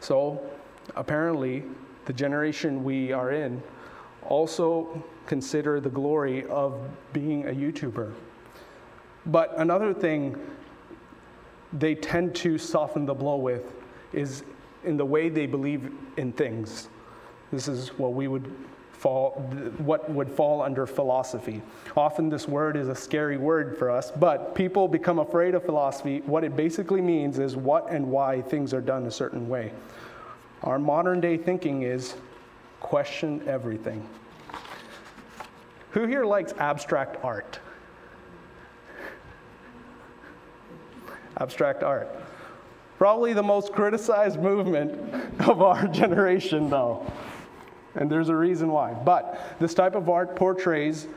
So, 0.00 0.40
apparently, 0.94 1.64
the 2.04 2.12
generation 2.12 2.84
we 2.84 3.12
are 3.12 3.32
in 3.32 3.62
also 4.28 5.02
consider 5.26 5.80
the 5.80 5.90
glory 5.90 6.46
of 6.48 6.80
being 7.12 7.48
a 7.48 7.52
YouTuber. 7.52 8.12
But 9.26 9.54
another 9.56 9.94
thing 9.94 10.38
they 11.72 11.94
tend 11.94 12.34
to 12.36 12.58
soften 12.58 13.06
the 13.06 13.14
blow 13.14 13.36
with 13.36 13.74
is 14.12 14.44
in 14.84 14.96
the 14.96 15.04
way 15.04 15.28
they 15.28 15.46
believe 15.46 15.92
in 16.16 16.32
things. 16.32 16.88
This 17.52 17.68
is 17.68 17.88
what 17.98 18.12
we 18.12 18.28
would 18.28 18.52
fall, 18.92 19.32
what 19.78 20.10
would 20.10 20.30
fall 20.30 20.62
under 20.62 20.86
philosophy. 20.86 21.62
Often 21.96 22.28
this 22.28 22.46
word 22.46 22.76
is 22.76 22.88
a 22.88 22.94
scary 22.94 23.38
word 23.38 23.78
for 23.78 23.90
us, 23.90 24.10
but 24.10 24.54
people 24.54 24.88
become 24.88 25.18
afraid 25.18 25.54
of 25.54 25.64
philosophy. 25.64 26.20
What 26.26 26.44
it 26.44 26.54
basically 26.54 27.00
means 27.00 27.38
is 27.38 27.56
what 27.56 27.90
and 27.90 28.06
why 28.10 28.42
things 28.42 28.74
are 28.74 28.80
done 28.80 29.06
a 29.06 29.10
certain 29.10 29.48
way. 29.48 29.72
Our 30.62 30.78
modern 30.78 31.20
day 31.20 31.38
thinking 31.38 31.82
is 31.82 32.14
question 32.80 33.42
everything. 33.46 34.06
Who 35.92 36.06
here 36.06 36.24
likes 36.24 36.52
abstract 36.58 37.24
art? 37.24 37.58
Abstract 41.38 41.82
art. 41.82 42.08
Probably 43.00 43.32
the 43.32 43.42
most 43.42 43.72
criticized 43.72 44.38
movement 44.38 44.92
of 45.48 45.62
our 45.62 45.88
generation, 45.88 46.68
though. 46.68 47.10
And 47.94 48.10
there's 48.10 48.28
a 48.28 48.36
reason 48.36 48.70
why. 48.70 48.92
But 48.92 49.56
this 49.58 49.72
type 49.72 49.94
of 49.94 50.10
art 50.10 50.36
portrays 50.36 51.08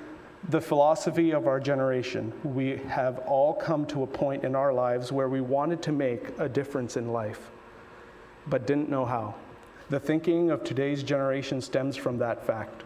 the 0.48 0.62
philosophy 0.62 1.32
of 1.32 1.46
our 1.46 1.60
generation. 1.60 2.32
We 2.46 2.78
have 2.88 3.20
all 3.20 3.54
come 3.54 3.86
to 3.88 4.04
a 4.04 4.08
point 4.08 4.46
in 4.46 4.56
our 4.56 4.72
lives 4.72 5.12
where 5.12 5.28
we 5.28 5.42
wanted 5.42 5.82
to 5.82 5.92
make 5.92 6.30
a 6.40 6.48
difference 6.48 6.96
in 6.96 7.12
life, 7.12 7.52
but 8.48 8.66
didn't 8.66 8.88
know 8.88 9.04
how. 9.04 9.36
The 9.90 10.00
thinking 10.00 10.52
of 10.52 10.63
today's 10.63 11.04
generation 11.04 11.60
stems 11.60 11.98
from 11.98 12.18
that 12.20 12.48
fact. 12.48 12.84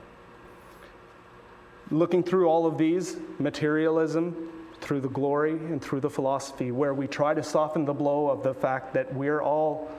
Looking 1.91 2.23
through 2.23 2.47
all 2.47 2.65
of 2.65 2.79
these 2.79 3.17
materialism, 3.37 4.56
through 4.81 5.01
the 5.01 5.09
glory, 5.09 5.51
and 5.51 5.81
through 5.81 5.99
the 5.99 6.09
philosophy, 6.09 6.71
where 6.71 6.93
we 6.93 7.07
try 7.07 7.33
to 7.33 7.43
soften 7.43 7.85
the 7.85 7.93
blow 7.93 8.29
of 8.29 8.43
the 8.43 8.53
fact 8.53 8.93
that 8.93 9.13
we're 9.13 9.41
all 9.41 9.91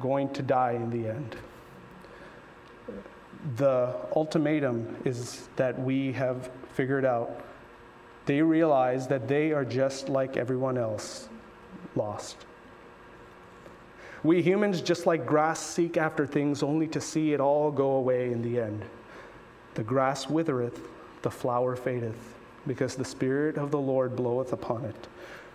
going 0.00 0.32
to 0.32 0.42
die 0.42 0.72
in 0.72 0.90
the 0.90 1.08
end 1.08 1.36
the 3.56 3.94
ultimatum 4.16 4.96
is 5.04 5.48
that 5.56 5.78
we 5.78 6.12
have 6.12 6.50
figured 6.72 7.04
out 7.04 7.44
they 8.26 8.40
realize 8.40 9.06
that 9.08 9.28
they 9.28 9.52
are 9.52 9.64
just 9.64 10.08
like 10.08 10.38
everyone 10.38 10.78
else, 10.78 11.28
lost. 11.94 12.36
We 14.22 14.40
humans, 14.40 14.80
just 14.80 15.04
like 15.04 15.26
grass, 15.26 15.60
seek 15.60 15.98
after 15.98 16.26
things 16.26 16.62
only 16.62 16.86
to 16.88 17.02
see 17.02 17.34
it 17.34 17.40
all 17.40 17.70
go 17.70 17.96
away 17.96 18.32
in 18.32 18.40
the 18.40 18.58
end. 18.58 18.82
The 19.74 19.82
grass 19.82 20.30
withereth, 20.30 20.80
the 21.20 21.30
flower 21.30 21.76
fadeth, 21.76 22.34
because 22.66 22.94
the 22.94 23.04
Spirit 23.04 23.56
of 23.56 23.70
the 23.70 23.78
Lord 23.78 24.16
bloweth 24.16 24.52
upon 24.52 24.84
it. 24.84 25.08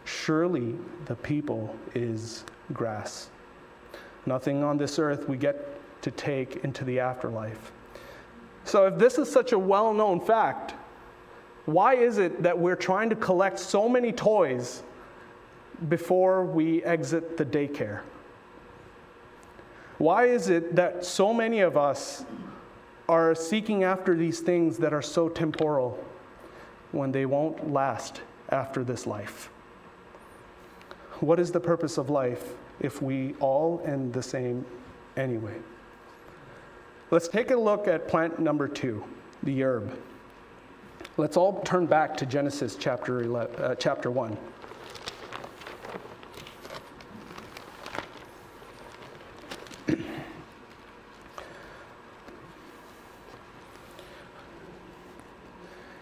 Surely 0.05 0.75
the 1.05 1.15
people 1.15 1.75
is 1.95 2.43
grass. 2.73 3.29
Nothing 4.25 4.63
on 4.63 4.77
this 4.77 4.99
earth 4.99 5.27
we 5.27 5.37
get 5.37 5.79
to 6.01 6.11
take 6.11 6.63
into 6.63 6.83
the 6.83 6.99
afterlife. 6.99 7.71
So, 8.63 8.87
if 8.87 8.97
this 8.97 9.17
is 9.17 9.31
such 9.31 9.51
a 9.51 9.59
well 9.59 9.93
known 9.93 10.19
fact, 10.19 10.73
why 11.65 11.95
is 11.95 12.17
it 12.17 12.43
that 12.43 12.57
we're 12.57 12.75
trying 12.75 13.09
to 13.09 13.15
collect 13.15 13.59
so 13.59 13.87
many 13.87 14.11
toys 14.11 14.83
before 15.87 16.45
we 16.45 16.83
exit 16.83 17.37
the 17.37 17.45
daycare? 17.45 18.01
Why 19.97 20.25
is 20.25 20.49
it 20.49 20.75
that 20.75 21.03
so 21.03 21.33
many 21.33 21.59
of 21.59 21.77
us 21.77 22.25
are 23.07 23.35
seeking 23.35 23.83
after 23.83 24.15
these 24.15 24.39
things 24.39 24.77
that 24.77 24.93
are 24.93 25.01
so 25.01 25.29
temporal 25.29 26.03
when 26.91 27.11
they 27.11 27.25
won't 27.25 27.71
last 27.71 28.21
after 28.49 28.83
this 28.83 29.05
life? 29.05 29.49
What 31.19 31.39
is 31.39 31.51
the 31.51 31.59
purpose 31.59 31.97
of 31.97 32.09
life 32.09 32.53
if 32.79 33.01
we 33.01 33.35
all 33.39 33.81
end 33.85 34.13
the 34.13 34.23
same 34.23 34.65
anyway? 35.17 35.55
Let's 37.11 37.27
take 37.27 37.51
a 37.51 37.55
look 37.55 37.87
at 37.87 38.07
plant 38.07 38.39
number 38.39 38.67
two, 38.67 39.03
the 39.43 39.63
herb. 39.63 39.97
Let's 41.17 41.37
all 41.37 41.61
turn 41.61 41.85
back 41.85 42.15
to 42.17 42.25
Genesis 42.25 42.75
chapter, 42.79 43.21
11, 43.21 43.55
uh, 43.61 43.75
chapter 43.75 44.11
1. 44.11 44.37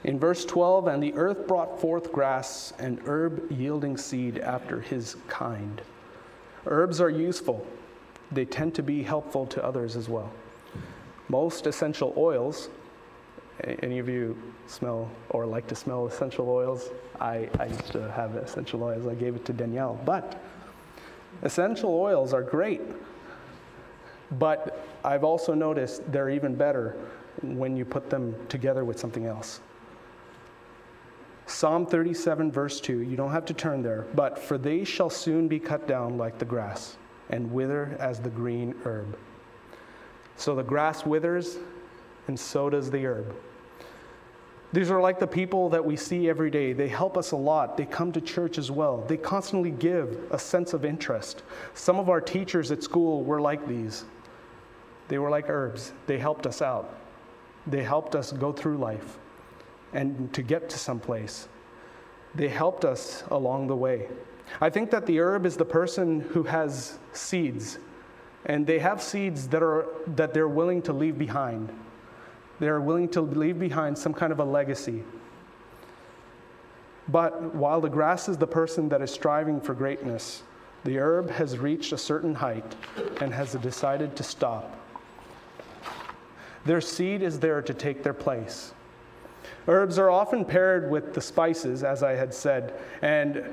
In 0.07 0.17
verse 0.17 0.45
12, 0.45 0.87
and 0.87 1.03
the 1.03 1.13
earth 1.15 1.47
brought 1.47 1.81
forth 1.81 2.13
grass 2.13 2.71
and 2.79 2.97
herb 3.05 3.51
yielding 3.51 3.97
seed 3.97 4.37
after 4.37 4.79
his 4.79 5.17
kind. 5.27 5.81
Herbs 6.65 7.01
are 7.01 7.09
useful, 7.09 7.67
they 8.31 8.45
tend 8.45 8.73
to 8.75 8.83
be 8.83 9.03
helpful 9.03 9.45
to 9.47 9.63
others 9.63 9.97
as 9.97 10.07
well. 10.07 10.31
Most 11.27 11.67
essential 11.67 12.13
oils, 12.15 12.69
any 13.83 13.99
of 13.99 14.07
you 14.07 14.37
smell 14.67 15.11
or 15.29 15.45
like 15.45 15.67
to 15.67 15.75
smell 15.75 16.07
essential 16.07 16.47
oils? 16.49 16.89
I, 17.19 17.49
I 17.59 17.65
used 17.65 17.91
to 17.91 18.09
have 18.11 18.35
essential 18.35 18.83
oils. 18.83 19.07
I 19.07 19.13
gave 19.13 19.35
it 19.35 19.43
to 19.43 19.53
Danielle. 19.53 19.99
But 20.05 20.41
essential 21.41 21.93
oils 21.93 22.33
are 22.33 22.43
great. 22.43 22.81
But 24.39 24.87
I've 25.03 25.25
also 25.25 25.53
noticed 25.53 26.09
they're 26.13 26.29
even 26.29 26.55
better 26.55 26.95
when 27.41 27.75
you 27.75 27.83
put 27.83 28.09
them 28.09 28.35
together 28.47 28.85
with 28.85 28.97
something 28.97 29.25
else. 29.25 29.59
Psalm 31.57 31.87
37, 31.87 32.51
verse 32.51 32.79
2, 32.79 32.99
you 32.99 33.17
don't 33.17 33.31
have 33.31 33.43
to 33.43 33.53
turn 33.55 33.81
there, 33.81 34.05
but 34.13 34.37
for 34.37 34.59
they 34.59 34.83
shall 34.83 35.09
soon 35.09 35.47
be 35.47 35.59
cut 35.59 35.87
down 35.87 36.15
like 36.15 36.37
the 36.37 36.45
grass 36.45 36.97
and 37.31 37.51
wither 37.51 37.97
as 37.99 38.19
the 38.19 38.29
green 38.29 38.75
herb. 38.85 39.17
So 40.35 40.53
the 40.53 40.61
grass 40.61 41.03
withers, 41.03 41.57
and 42.27 42.39
so 42.39 42.69
does 42.69 42.91
the 42.91 43.03
herb. 43.07 43.35
These 44.71 44.91
are 44.91 45.01
like 45.01 45.17
the 45.17 45.25
people 45.25 45.67
that 45.69 45.83
we 45.83 45.95
see 45.95 46.29
every 46.29 46.51
day. 46.51 46.73
They 46.73 46.89
help 46.89 47.17
us 47.17 47.31
a 47.31 47.35
lot. 47.35 47.75
They 47.75 47.87
come 47.87 48.11
to 48.11 48.21
church 48.21 48.59
as 48.59 48.69
well. 48.69 49.03
They 49.07 49.17
constantly 49.17 49.71
give 49.71 50.27
a 50.29 50.37
sense 50.37 50.73
of 50.73 50.85
interest. 50.85 51.41
Some 51.73 51.97
of 51.97 52.07
our 52.07 52.21
teachers 52.21 52.71
at 52.71 52.83
school 52.83 53.23
were 53.23 53.41
like 53.41 53.67
these. 53.67 54.05
They 55.07 55.17
were 55.17 55.31
like 55.31 55.49
herbs. 55.49 55.91
They 56.05 56.19
helped 56.19 56.45
us 56.45 56.61
out. 56.61 56.99
They 57.65 57.81
helped 57.81 58.13
us 58.13 58.31
go 58.31 58.53
through 58.53 58.77
life 58.77 59.17
and 59.93 60.33
to 60.33 60.41
get 60.41 60.69
to 60.69 60.77
some 60.77 60.99
place. 60.99 61.47
They 62.35 62.49
helped 62.49 62.85
us 62.85 63.23
along 63.31 63.67
the 63.67 63.75
way. 63.75 64.07
I 64.61 64.69
think 64.69 64.91
that 64.91 65.05
the 65.05 65.19
herb 65.19 65.45
is 65.45 65.57
the 65.57 65.65
person 65.65 66.21
who 66.21 66.43
has 66.43 66.97
seeds, 67.13 67.79
and 68.45 68.65
they 68.65 68.79
have 68.79 69.01
seeds 69.01 69.47
that, 69.49 69.63
are, 69.63 69.85
that 70.15 70.33
they're 70.33 70.47
willing 70.47 70.81
to 70.83 70.93
leave 70.93 71.17
behind. 71.17 71.73
They 72.59 72.67
are 72.67 72.81
willing 72.81 73.09
to 73.09 73.21
leave 73.21 73.59
behind 73.59 73.97
some 73.97 74.13
kind 74.13 74.31
of 74.31 74.39
a 74.39 74.45
legacy. 74.45 75.03
But 77.09 77.55
while 77.55 77.81
the 77.81 77.89
grass 77.89 78.27
is 78.27 78.37
the 78.37 78.47
person 78.47 78.89
that 78.89 79.01
is 79.01 79.11
striving 79.11 79.61
for 79.61 79.73
greatness, 79.73 80.43
the 80.83 80.99
herb 80.99 81.29
has 81.31 81.57
reached 81.57 81.91
a 81.93 81.97
certain 81.97 82.35
height 82.35 82.75
and 83.21 83.33
has 83.33 83.53
decided 83.53 84.15
to 84.15 84.23
stop. 84.23 84.77
Their 86.65 86.81
seed 86.81 87.21
is 87.21 87.39
there 87.39 87.61
to 87.61 87.73
take 87.73 88.03
their 88.03 88.13
place. 88.13 88.73
Herbs 89.67 89.99
are 89.99 90.09
often 90.09 90.45
paired 90.45 90.89
with 90.89 91.13
the 91.13 91.21
spices, 91.21 91.83
as 91.83 92.01
I 92.01 92.13
had 92.13 92.33
said. 92.33 92.73
And 93.01 93.43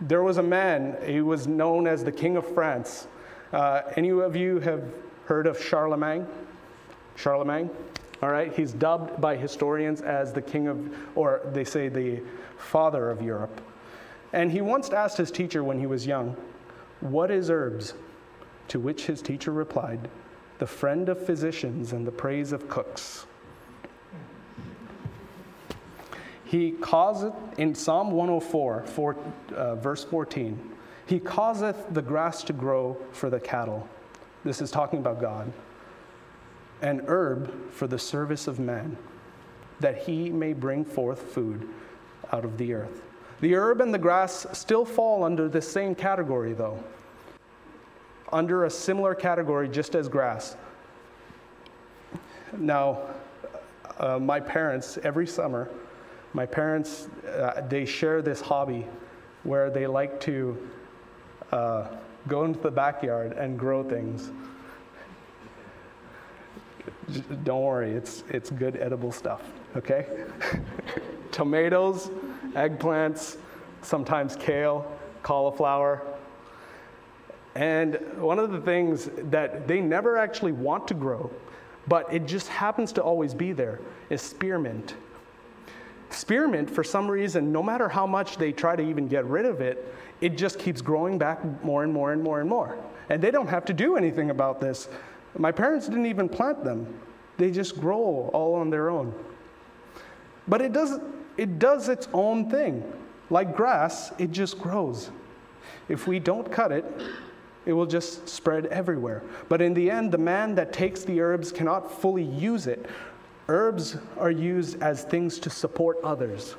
there 0.00 0.22
was 0.22 0.36
a 0.36 0.42
man, 0.42 0.96
he 1.04 1.20
was 1.20 1.46
known 1.46 1.86
as 1.86 2.04
the 2.04 2.12
King 2.12 2.36
of 2.36 2.46
France. 2.54 3.08
Uh, 3.52 3.82
any 3.96 4.10
of 4.10 4.36
you 4.36 4.60
have 4.60 4.84
heard 5.24 5.46
of 5.46 5.60
Charlemagne? 5.62 6.26
Charlemagne? 7.16 7.70
All 8.22 8.30
right, 8.30 8.52
he's 8.52 8.72
dubbed 8.72 9.20
by 9.20 9.36
historians 9.36 10.00
as 10.00 10.32
the 10.32 10.42
king 10.42 10.66
of, 10.66 10.92
or 11.14 11.40
they 11.52 11.64
say 11.64 11.88
the 11.88 12.20
father 12.56 13.10
of 13.10 13.22
Europe. 13.22 13.60
And 14.32 14.50
he 14.50 14.60
once 14.60 14.90
asked 14.90 15.16
his 15.16 15.30
teacher 15.30 15.62
when 15.62 15.78
he 15.78 15.86
was 15.86 16.06
young, 16.06 16.36
What 17.00 17.30
is 17.30 17.48
herbs? 17.48 17.94
To 18.68 18.80
which 18.80 19.06
his 19.06 19.22
teacher 19.22 19.52
replied, 19.52 20.10
The 20.58 20.66
friend 20.66 21.08
of 21.08 21.24
physicians 21.24 21.92
and 21.92 22.06
the 22.06 22.12
praise 22.12 22.50
of 22.52 22.68
cooks. 22.68 23.26
He 26.48 26.70
causeth, 26.70 27.34
in 27.58 27.74
Psalm 27.74 28.10
104, 28.10 28.84
four, 28.86 29.16
uh, 29.54 29.74
verse 29.74 30.02
14, 30.02 30.58
He 31.04 31.20
causeth 31.20 31.76
the 31.90 32.00
grass 32.00 32.42
to 32.44 32.54
grow 32.54 32.96
for 33.12 33.28
the 33.28 33.38
cattle. 33.38 33.86
This 34.44 34.62
is 34.62 34.70
talking 34.70 34.98
about 34.98 35.20
God 35.20 35.52
an 36.80 37.02
herb 37.06 37.70
for 37.70 37.86
the 37.86 37.98
service 37.98 38.46
of 38.46 38.58
man, 38.60 38.96
that 39.80 39.98
he 39.98 40.30
may 40.30 40.54
bring 40.54 40.84
forth 40.84 41.20
food 41.20 41.68
out 42.32 42.44
of 42.44 42.56
the 42.56 42.72
earth. 42.72 43.02
The 43.40 43.54
herb 43.54 43.82
and 43.82 43.92
the 43.92 43.98
grass 43.98 44.46
still 44.52 44.86
fall 44.86 45.24
under 45.24 45.48
the 45.48 45.60
same 45.60 45.94
category, 45.94 46.54
though, 46.54 46.82
under 48.32 48.64
a 48.64 48.70
similar 48.70 49.14
category, 49.14 49.68
just 49.68 49.94
as 49.94 50.08
grass. 50.08 50.56
Now, 52.56 53.00
uh, 53.98 54.18
my 54.18 54.40
parents, 54.40 54.98
every 55.02 55.26
summer, 55.26 55.68
my 56.34 56.46
parents, 56.46 57.08
uh, 57.26 57.62
they 57.68 57.84
share 57.84 58.22
this 58.22 58.40
hobby 58.40 58.86
where 59.44 59.70
they 59.70 59.86
like 59.86 60.20
to 60.20 60.68
uh, 61.52 61.86
go 62.26 62.44
into 62.44 62.60
the 62.60 62.70
backyard 62.70 63.32
and 63.32 63.58
grow 63.58 63.82
things 63.82 64.30
don't 67.44 67.62
worry, 67.62 67.92
it's, 67.92 68.24
it's 68.28 68.50
good 68.50 68.76
edible 68.76 69.12
stuff, 69.12 69.42
okay? 69.76 70.06
Tomatoes, 71.30 72.10
eggplants, 72.52 73.38
sometimes 73.82 74.36
kale, 74.36 74.90
cauliflower. 75.22 76.02
And 77.54 77.98
one 78.18 78.38
of 78.38 78.52
the 78.52 78.60
things 78.60 79.08
that 79.30 79.66
they 79.66 79.80
never 79.80 80.16
actually 80.16 80.52
want 80.52 80.86
to 80.88 80.94
grow, 80.94 81.30
but 81.86 82.12
it 82.12 82.26
just 82.26 82.48
happens 82.48 82.92
to 82.92 83.02
always 83.02 83.34
be 83.34 83.52
there, 83.52 83.80
is 84.10 84.20
spearmint. 84.20 84.94
Spearmint, 86.10 86.70
for 86.70 86.82
some 86.82 87.10
reason, 87.10 87.52
no 87.52 87.62
matter 87.62 87.88
how 87.88 88.06
much 88.06 88.36
they 88.38 88.52
try 88.52 88.76
to 88.76 88.82
even 88.82 89.08
get 89.08 89.24
rid 89.26 89.44
of 89.44 89.60
it, 89.60 89.94
it 90.20 90.36
just 90.36 90.58
keeps 90.58 90.80
growing 90.80 91.18
back 91.18 91.44
more 91.62 91.84
and 91.84 91.92
more 91.92 92.12
and 92.12 92.22
more 92.22 92.40
and 92.40 92.48
more. 92.48 92.76
And 93.08 93.22
they 93.22 93.30
don't 93.30 93.46
have 93.46 93.64
to 93.66 93.72
do 93.72 93.96
anything 93.96 94.30
about 94.30 94.60
this. 94.60 94.88
My 95.36 95.52
parents 95.52 95.86
didn't 95.86 96.06
even 96.06 96.28
plant 96.28 96.64
them, 96.64 96.98
they 97.36 97.50
just 97.50 97.78
grow 97.78 98.30
all 98.32 98.54
on 98.54 98.70
their 98.70 98.88
own. 98.90 99.14
But 100.48 100.62
it 100.62 100.72
does, 100.72 100.98
it 101.36 101.58
does 101.58 101.88
its 101.88 102.08
own 102.12 102.50
thing. 102.50 102.90
Like 103.30 103.54
grass, 103.54 104.12
it 104.18 104.30
just 104.30 104.58
grows. 104.58 105.10
If 105.88 106.06
we 106.06 106.18
don't 106.18 106.50
cut 106.50 106.72
it, 106.72 106.84
it 107.66 107.74
will 107.74 107.86
just 107.86 108.26
spread 108.26 108.66
everywhere. 108.66 109.22
But 109.50 109.60
in 109.60 109.74
the 109.74 109.90
end, 109.90 110.10
the 110.10 110.18
man 110.18 110.54
that 110.54 110.72
takes 110.72 111.04
the 111.04 111.20
herbs 111.20 111.52
cannot 111.52 111.92
fully 112.00 112.22
use 112.24 112.66
it. 112.66 112.86
Herbs 113.48 113.96
are 114.18 114.30
used 114.30 114.82
as 114.82 115.04
things 115.04 115.38
to 115.40 115.50
support 115.50 115.96
others, 116.04 116.56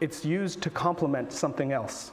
it's 0.00 0.24
used 0.24 0.62
to 0.62 0.70
complement 0.70 1.32
something 1.32 1.72
else. 1.72 2.12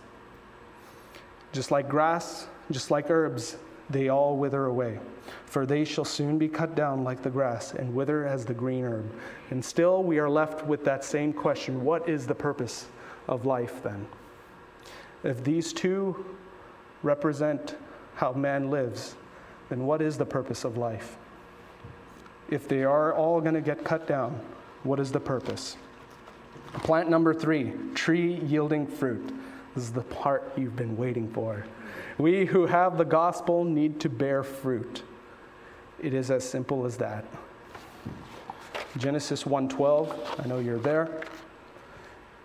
Just 1.51 1.69
like 1.69 1.87
grass, 1.87 2.47
just 2.71 2.89
like 2.89 3.11
herbs, 3.11 3.57
they 3.89 4.09
all 4.09 4.37
wither 4.37 4.65
away. 4.65 4.99
For 5.45 5.65
they 5.65 5.85
shall 5.85 6.05
soon 6.05 6.37
be 6.37 6.47
cut 6.47 6.75
down 6.75 7.03
like 7.03 7.21
the 7.21 7.29
grass 7.29 7.73
and 7.73 7.93
wither 7.93 8.25
as 8.25 8.45
the 8.45 8.53
green 8.53 8.83
herb. 8.83 9.11
And 9.51 9.63
still 9.63 10.01
we 10.01 10.17
are 10.17 10.29
left 10.29 10.65
with 10.65 10.83
that 10.85 11.03
same 11.03 11.31
question 11.31 11.83
what 11.83 12.09
is 12.09 12.25
the 12.25 12.33
purpose 12.33 12.87
of 13.27 13.45
life 13.45 13.83
then? 13.83 14.07
If 15.23 15.43
these 15.43 15.71
two 15.71 16.25
represent 17.03 17.75
how 18.15 18.33
man 18.33 18.71
lives, 18.71 19.15
then 19.69 19.85
what 19.85 20.01
is 20.01 20.17
the 20.17 20.25
purpose 20.25 20.63
of 20.63 20.77
life? 20.77 21.17
If 22.49 22.67
they 22.67 22.83
are 22.83 23.13
all 23.13 23.41
going 23.41 23.55
to 23.55 23.61
get 23.61 23.83
cut 23.83 24.07
down, 24.07 24.39
what 24.83 24.99
is 24.99 25.11
the 25.11 25.19
purpose? 25.19 25.77
Plant 26.73 27.09
number 27.09 27.33
three 27.33 27.73
tree 27.95 28.35
yielding 28.35 28.87
fruit. 28.87 29.33
This 29.75 29.85
is 29.85 29.91
the 29.91 30.01
part 30.01 30.51
you've 30.55 30.75
been 30.75 30.97
waiting 30.97 31.31
for. 31.31 31.65
We 32.17 32.45
who 32.45 32.65
have 32.65 32.97
the 32.97 33.05
gospel 33.05 33.63
need 33.63 33.99
to 34.01 34.09
bear 34.09 34.43
fruit. 34.43 35.03
It 35.99 36.13
is 36.13 36.29
as 36.29 36.47
simple 36.47 36.85
as 36.85 36.97
that. 36.97 37.25
Genesis 38.97 39.45
1:12, 39.45 40.43
I 40.43 40.47
know 40.47 40.59
you're 40.59 40.77
there. 40.77 41.21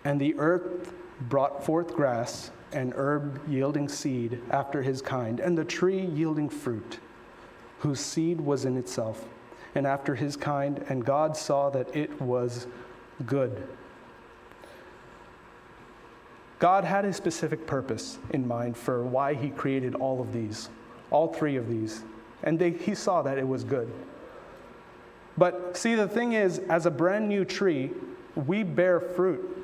And 0.05 0.19
the 0.19 0.33
earth 0.39 0.93
brought 1.21 1.63
forth 1.63 1.93
grass 1.93 2.51
and 2.71 2.93
herb 2.95 3.41
yielding 3.47 3.89
seed 3.89 4.41
after 4.49 4.81
his 4.81 5.01
kind, 5.01 5.39
and 5.39 5.57
the 5.57 5.65
tree 5.65 6.05
yielding 6.05 6.49
fruit, 6.49 6.99
whose 7.79 7.99
seed 7.99 8.39
was 8.39 8.65
in 8.65 8.77
itself, 8.77 9.25
and 9.75 9.85
after 9.85 10.15
his 10.15 10.35
kind, 10.35 10.83
and 10.89 11.05
God 11.05 11.37
saw 11.37 11.69
that 11.69 11.95
it 11.95 12.21
was 12.21 12.67
good. 13.25 13.67
God 16.59 16.83
had 16.83 17.05
a 17.05 17.13
specific 17.13 17.65
purpose 17.65 18.19
in 18.31 18.45
mind 18.45 18.77
for 18.77 19.03
why 19.03 19.33
He 19.33 19.49
created 19.49 19.95
all 19.95 20.21
of 20.21 20.33
these, 20.33 20.69
all 21.09 21.33
three 21.33 21.55
of 21.55 21.69
these. 21.69 22.03
And 22.43 22.59
they, 22.59 22.71
He 22.71 22.93
saw 22.95 23.21
that 23.21 23.37
it 23.37 23.47
was 23.47 23.63
good. 23.63 23.91
But 25.37 25.77
see, 25.77 25.95
the 25.95 26.07
thing 26.07 26.33
is, 26.33 26.59
as 26.59 26.85
a 26.85 26.91
brand 26.91 27.29
new 27.29 27.45
tree, 27.45 27.91
we 28.35 28.63
bear 28.63 28.99
fruit. 28.99 29.55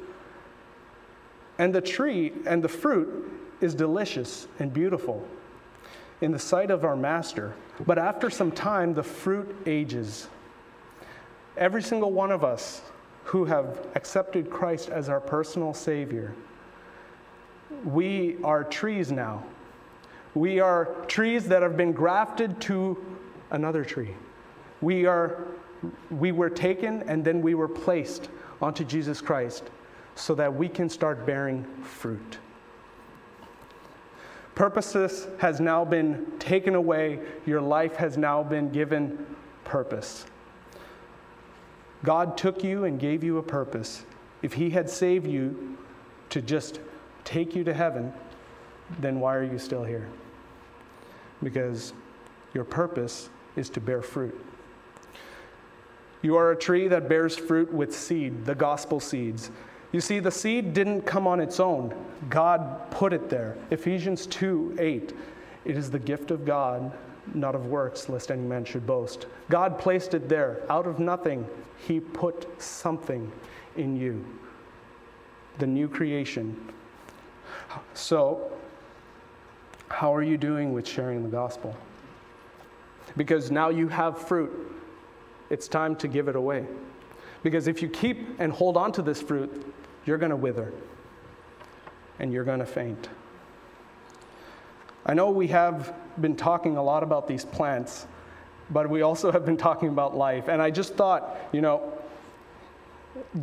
And 1.57 1.75
the 1.75 1.81
tree 1.81 2.31
and 2.45 2.63
the 2.63 2.69
fruit 2.69 3.29
is 3.59 3.75
delicious 3.75 4.47
and 4.59 4.73
beautiful 4.73 5.27
in 6.21 6.31
the 6.31 6.39
sight 6.39 6.71
of 6.71 6.85
our 6.85 6.95
master. 6.95 7.53
But 7.85 7.97
after 7.97 8.29
some 8.29 8.51
time, 8.51 8.93
the 8.93 9.03
fruit 9.03 9.55
ages. 9.65 10.27
Every 11.57 11.81
single 11.81 12.11
one 12.11 12.31
of 12.31 12.43
us 12.43 12.81
who 13.25 13.45
have 13.45 13.87
accepted 13.95 14.49
Christ 14.49 14.89
as 14.89 15.09
our 15.09 15.19
personal 15.19 15.73
Savior 15.73 16.33
we 17.83 18.37
are 18.43 18.63
trees 18.63 19.11
now. 19.11 19.43
We 20.33 20.59
are 20.59 20.85
trees 21.07 21.47
that 21.47 21.61
have 21.61 21.77
been 21.77 21.93
grafted 21.93 22.59
to 22.61 22.97
another 23.51 23.83
tree. 23.83 24.15
We, 24.81 25.05
are, 25.05 25.47
we 26.09 26.31
were 26.31 26.49
taken 26.49 27.03
and 27.03 27.23
then 27.23 27.41
we 27.41 27.55
were 27.55 27.67
placed 27.67 28.29
onto 28.61 28.83
Jesus 28.83 29.21
Christ 29.21 29.63
so 30.15 30.35
that 30.35 30.53
we 30.53 30.67
can 30.67 30.89
start 30.89 31.25
bearing 31.25 31.63
fruit. 31.83 32.37
Purposes 34.55 35.27
has 35.37 35.59
now 35.59 35.83
been 35.83 36.25
taken 36.39 36.75
away. 36.75 37.19
Your 37.45 37.61
life 37.61 37.95
has 37.97 38.17
now 38.17 38.41
been 38.41 38.71
given 38.71 39.25
purpose. 39.65 40.25
God 42.03 42.37
took 42.37 42.63
you 42.63 42.85
and 42.85 42.99
gave 42.99 43.23
you 43.23 43.37
a 43.37 43.43
purpose. 43.43 44.05
If 44.41 44.53
He 44.53 44.69
had 44.69 44.89
saved 44.89 45.27
you 45.27 45.77
to 46.29 46.41
just 46.41 46.79
take 47.25 47.55
you 47.55 47.63
to 47.65 47.73
heaven, 47.73 48.13
then 48.99 49.19
why 49.19 49.35
are 49.35 49.43
you 49.43 49.59
still 49.59 49.83
here? 49.83 50.07
Because 51.43 51.93
your 52.53 52.63
purpose 52.63 53.29
is 53.55 53.69
to 53.71 53.81
bear 53.81 54.01
fruit. 54.01 54.39
You 56.21 56.37
are 56.37 56.51
a 56.51 56.55
tree 56.55 56.87
that 56.87 57.09
bears 57.09 57.35
fruit 57.35 57.71
with 57.73 57.95
seed, 57.95 58.45
the 58.45 58.55
gospel 58.55 58.99
seeds. 58.99 59.51
You 59.95 60.01
see, 60.01 60.19
the 60.19 60.29
seed 60.29 60.73
didn't 60.73 61.03
come 61.03 61.25
on 61.25 61.39
its 61.39 61.57
own, 61.57 61.95
God 62.29 62.91
put 62.91 63.13
it 63.13 63.29
there. 63.29 63.55
Ephesians 63.71 64.27
2 64.27 64.75
8. 64.77 65.13
It 65.63 65.77
is 65.77 65.89
the 65.89 65.99
gift 65.99 66.31
of 66.31 66.43
God, 66.43 66.91
not 67.33 67.55
of 67.55 67.67
works, 67.67 68.09
lest 68.09 68.29
any 68.29 68.41
man 68.41 68.65
should 68.65 68.85
boast. 68.85 69.27
God 69.49 69.79
placed 69.79 70.13
it 70.13 70.27
there. 70.27 70.63
Out 70.69 70.85
of 70.85 70.99
nothing, 70.99 71.47
He 71.87 72.01
put 72.01 72.61
something 72.61 73.31
in 73.77 73.95
you. 73.95 74.25
The 75.59 75.67
new 75.67 75.87
creation. 75.87 76.73
So, 77.93 78.51
how 79.87 80.13
are 80.13 80.23
you 80.23 80.37
doing 80.37 80.73
with 80.73 80.85
sharing 80.85 81.23
the 81.23 81.29
gospel? 81.29 81.73
Because 83.15 83.49
now 83.49 83.69
you 83.69 83.87
have 83.87 84.17
fruit, 84.17 84.75
it's 85.49 85.69
time 85.69 85.95
to 85.95 86.09
give 86.09 86.27
it 86.27 86.35
away. 86.35 86.65
Because 87.45 87.67
if 87.67 87.83
you 87.83 87.89
keep 87.89 88.39
and 88.39 88.51
hold 88.51 88.75
on 88.75 88.91
to 88.93 89.03
this 89.03 89.21
fruit, 89.21 89.71
you're 90.03 90.17
going 90.17 90.31
to 90.31 90.35
wither 90.35 90.73
and 92.17 92.33
you're 92.33 92.43
going 92.43 92.57
to 92.57 92.65
faint. 92.65 93.07
I 95.05 95.13
know 95.13 95.29
we 95.29 95.45
have 95.49 95.93
been 96.19 96.35
talking 96.35 96.75
a 96.75 96.81
lot 96.81 97.03
about 97.03 97.27
these 97.27 97.45
plants, 97.45 98.07
but 98.71 98.89
we 98.89 99.03
also 99.03 99.31
have 99.31 99.45
been 99.45 99.57
talking 99.57 99.89
about 99.89 100.17
life. 100.17 100.47
And 100.47 100.59
I 100.59 100.71
just 100.71 100.95
thought, 100.95 101.37
you 101.51 101.61
know, 101.61 101.93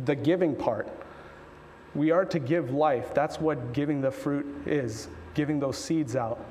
the 0.03 0.15
giving 0.15 0.53
part. 0.53 0.89
We 1.95 2.11
are 2.11 2.25
to 2.25 2.39
give 2.39 2.73
life. 2.73 3.13
That's 3.13 3.39
what 3.39 3.71
giving 3.71 4.01
the 4.01 4.11
fruit 4.11 4.67
is, 4.67 5.07
giving 5.33 5.61
those 5.61 5.77
seeds 5.77 6.17
out. 6.17 6.45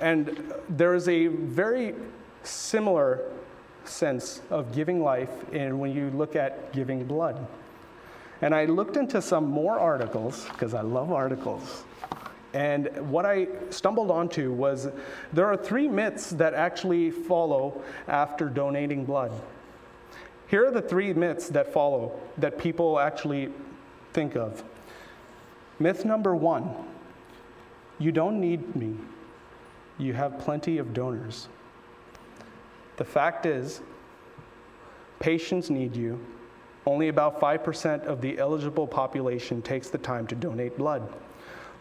And 0.00 0.52
there 0.68 0.96
is 0.96 1.06
a 1.06 1.28
very 1.28 1.94
similar 2.42 3.30
sense 3.84 4.40
of 4.50 4.74
giving 4.74 5.02
life 5.02 5.30
and 5.52 5.78
when 5.78 5.92
you 5.92 6.10
look 6.10 6.36
at 6.36 6.72
giving 6.72 7.04
blood. 7.04 7.46
And 8.40 8.54
I 8.54 8.64
looked 8.64 8.96
into 8.96 9.22
some 9.22 9.44
more 9.48 9.78
articles 9.78 10.46
because 10.50 10.74
I 10.74 10.82
love 10.82 11.12
articles. 11.12 11.84
And 12.52 12.88
what 13.10 13.26
I 13.26 13.48
stumbled 13.70 14.10
onto 14.10 14.52
was 14.52 14.88
there 15.32 15.46
are 15.46 15.56
three 15.56 15.88
myths 15.88 16.30
that 16.30 16.54
actually 16.54 17.10
follow 17.10 17.82
after 18.06 18.48
donating 18.48 19.04
blood. 19.04 19.32
Here 20.46 20.66
are 20.66 20.70
the 20.70 20.82
three 20.82 21.12
myths 21.12 21.48
that 21.48 21.72
follow 21.72 22.12
that 22.38 22.58
people 22.58 23.00
actually 23.00 23.50
think 24.12 24.36
of. 24.36 24.62
Myth 25.78 26.04
number 26.04 26.36
one 26.36 26.74
you 27.98 28.10
don't 28.10 28.40
need 28.40 28.74
me, 28.74 28.96
you 29.98 30.12
have 30.14 30.38
plenty 30.38 30.78
of 30.78 30.92
donors. 30.92 31.48
The 32.96 33.04
fact 33.04 33.46
is, 33.46 33.80
patients 35.18 35.70
need 35.70 35.96
you. 35.96 36.24
Only 36.86 37.08
about 37.08 37.40
5% 37.40 38.04
of 38.04 38.20
the 38.20 38.38
eligible 38.38 38.86
population 38.86 39.62
takes 39.62 39.88
the 39.88 39.98
time 39.98 40.26
to 40.28 40.34
donate 40.34 40.76
blood. 40.76 41.12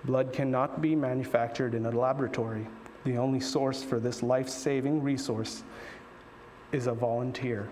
Blood 0.05 0.33
cannot 0.33 0.81
be 0.81 0.95
manufactured 0.95 1.75
in 1.75 1.85
a 1.85 1.91
laboratory. 1.91 2.67
The 3.03 3.17
only 3.17 3.39
source 3.39 3.83
for 3.83 3.99
this 3.99 4.23
life 4.23 4.49
saving 4.49 5.03
resource 5.03 5.63
is 6.71 6.87
a 6.87 6.93
volunteer, 6.93 7.69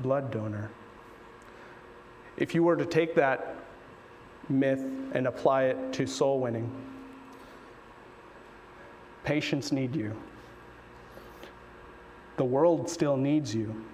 blood 0.00 0.30
donor. 0.30 0.70
If 2.36 2.54
you 2.54 2.62
were 2.62 2.76
to 2.76 2.86
take 2.86 3.14
that 3.14 3.56
myth 4.48 4.84
and 5.14 5.26
apply 5.26 5.64
it 5.64 5.92
to 5.94 6.06
soul 6.06 6.40
winning, 6.40 6.70
patients 9.24 9.70
need 9.70 9.94
you. 9.94 10.16
The 12.42 12.46
world 12.46 12.90
still 12.90 13.16
needs 13.16 13.54
you. 13.54 13.84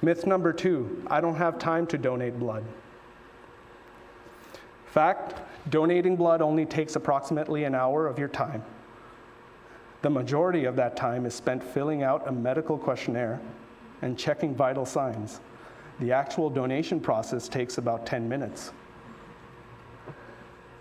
Myth 0.00 0.24
number 0.24 0.52
two 0.52 1.02
I 1.08 1.20
don't 1.20 1.34
have 1.34 1.58
time 1.58 1.88
to 1.88 1.98
donate 1.98 2.38
blood. 2.38 2.62
Fact 4.86 5.34
donating 5.70 6.14
blood 6.14 6.40
only 6.40 6.64
takes 6.64 6.94
approximately 6.94 7.64
an 7.64 7.74
hour 7.74 8.06
of 8.06 8.16
your 8.16 8.28
time. 8.28 8.62
The 10.02 10.10
majority 10.10 10.66
of 10.66 10.76
that 10.76 10.96
time 10.96 11.26
is 11.26 11.34
spent 11.34 11.64
filling 11.64 12.04
out 12.04 12.28
a 12.28 12.30
medical 12.30 12.78
questionnaire 12.78 13.40
and 14.02 14.16
checking 14.16 14.54
vital 14.54 14.86
signs. 14.86 15.40
The 15.98 16.12
actual 16.12 16.48
donation 16.48 17.00
process 17.00 17.48
takes 17.48 17.78
about 17.78 18.06
10 18.06 18.28
minutes. 18.28 18.70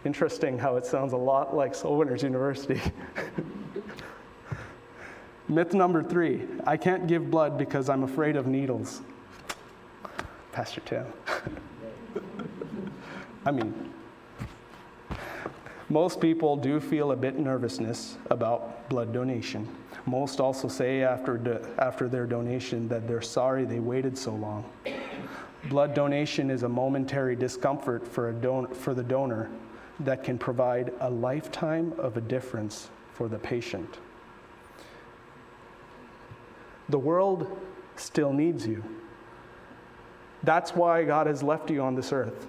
Interesting 0.06 0.60
how 0.60 0.76
it 0.76 0.86
sounds 0.86 1.14
a 1.14 1.18
lot 1.18 1.56
like 1.56 1.74
Soul 1.74 1.98
Winners 1.98 2.22
University. 2.22 2.80
Myth 5.50 5.74
number 5.74 6.04
three 6.04 6.46
I 6.66 6.78
can't 6.78 7.08
give 7.08 7.32
blood 7.32 7.58
because 7.58 7.90
I'm 7.90 8.04
afraid 8.04 8.36
of 8.36 8.46
needles. 8.46 9.02
Pastor 10.52 10.82
Tim. 10.82 11.06
I 13.46 13.52
mean, 13.52 13.74
most 15.90 16.22
people 16.22 16.56
do 16.56 16.80
feel 16.80 17.12
a 17.12 17.16
bit 17.16 17.40
nervousness 17.40 18.18
about 18.30 18.88
blood 18.90 19.12
donation. 19.12 19.68
Most 20.06 20.40
also 20.40 20.68
say 20.68 21.02
after, 21.02 21.38
do, 21.38 21.60
after 21.80 22.08
their 22.08 22.28
donation 22.28 22.88
that 22.90 23.08
they're 23.08 23.22
sorry 23.22 23.66
they 23.66 23.80
waited 23.80 24.18
so 24.18 24.36
long. 24.36 24.64
Blood 25.66 25.96
donation 25.96 26.52
is 26.52 26.64
a 26.64 26.70
momentary 26.70 27.36
discomfort 27.36 28.08
for, 28.08 28.30
a 28.30 28.34
don- 28.34 28.74
for 28.74 28.94
the 28.94 29.04
donor 29.04 29.50
that 30.02 30.24
can 30.24 30.38
provide 30.38 30.94
a 31.02 31.10
lifetime 31.10 31.94
of 31.98 32.18
a 32.18 32.22
difference 32.22 32.90
for 33.14 33.28
the 33.28 33.40
patient. 33.40 33.98
The 36.90 37.00
world 37.00 37.60
still 37.96 38.34
needs 38.34 38.66
you. 38.66 38.84
That's 40.44 40.72
why 40.72 41.04
God 41.04 41.28
has 41.28 41.44
left 41.44 41.70
you 41.70 41.82
on 41.82 41.96
this 41.96 42.12
earth. 42.12 42.48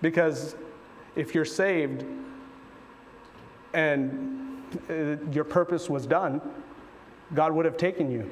Because 0.00 0.56
if 1.14 1.34
you're 1.34 1.44
saved 1.44 2.04
and 3.74 4.62
uh, 4.90 5.16
your 5.30 5.44
purpose 5.44 5.88
was 5.88 6.06
done, 6.06 6.40
God 7.34 7.52
would 7.52 7.64
have 7.64 7.76
taken 7.76 8.10
you. 8.10 8.28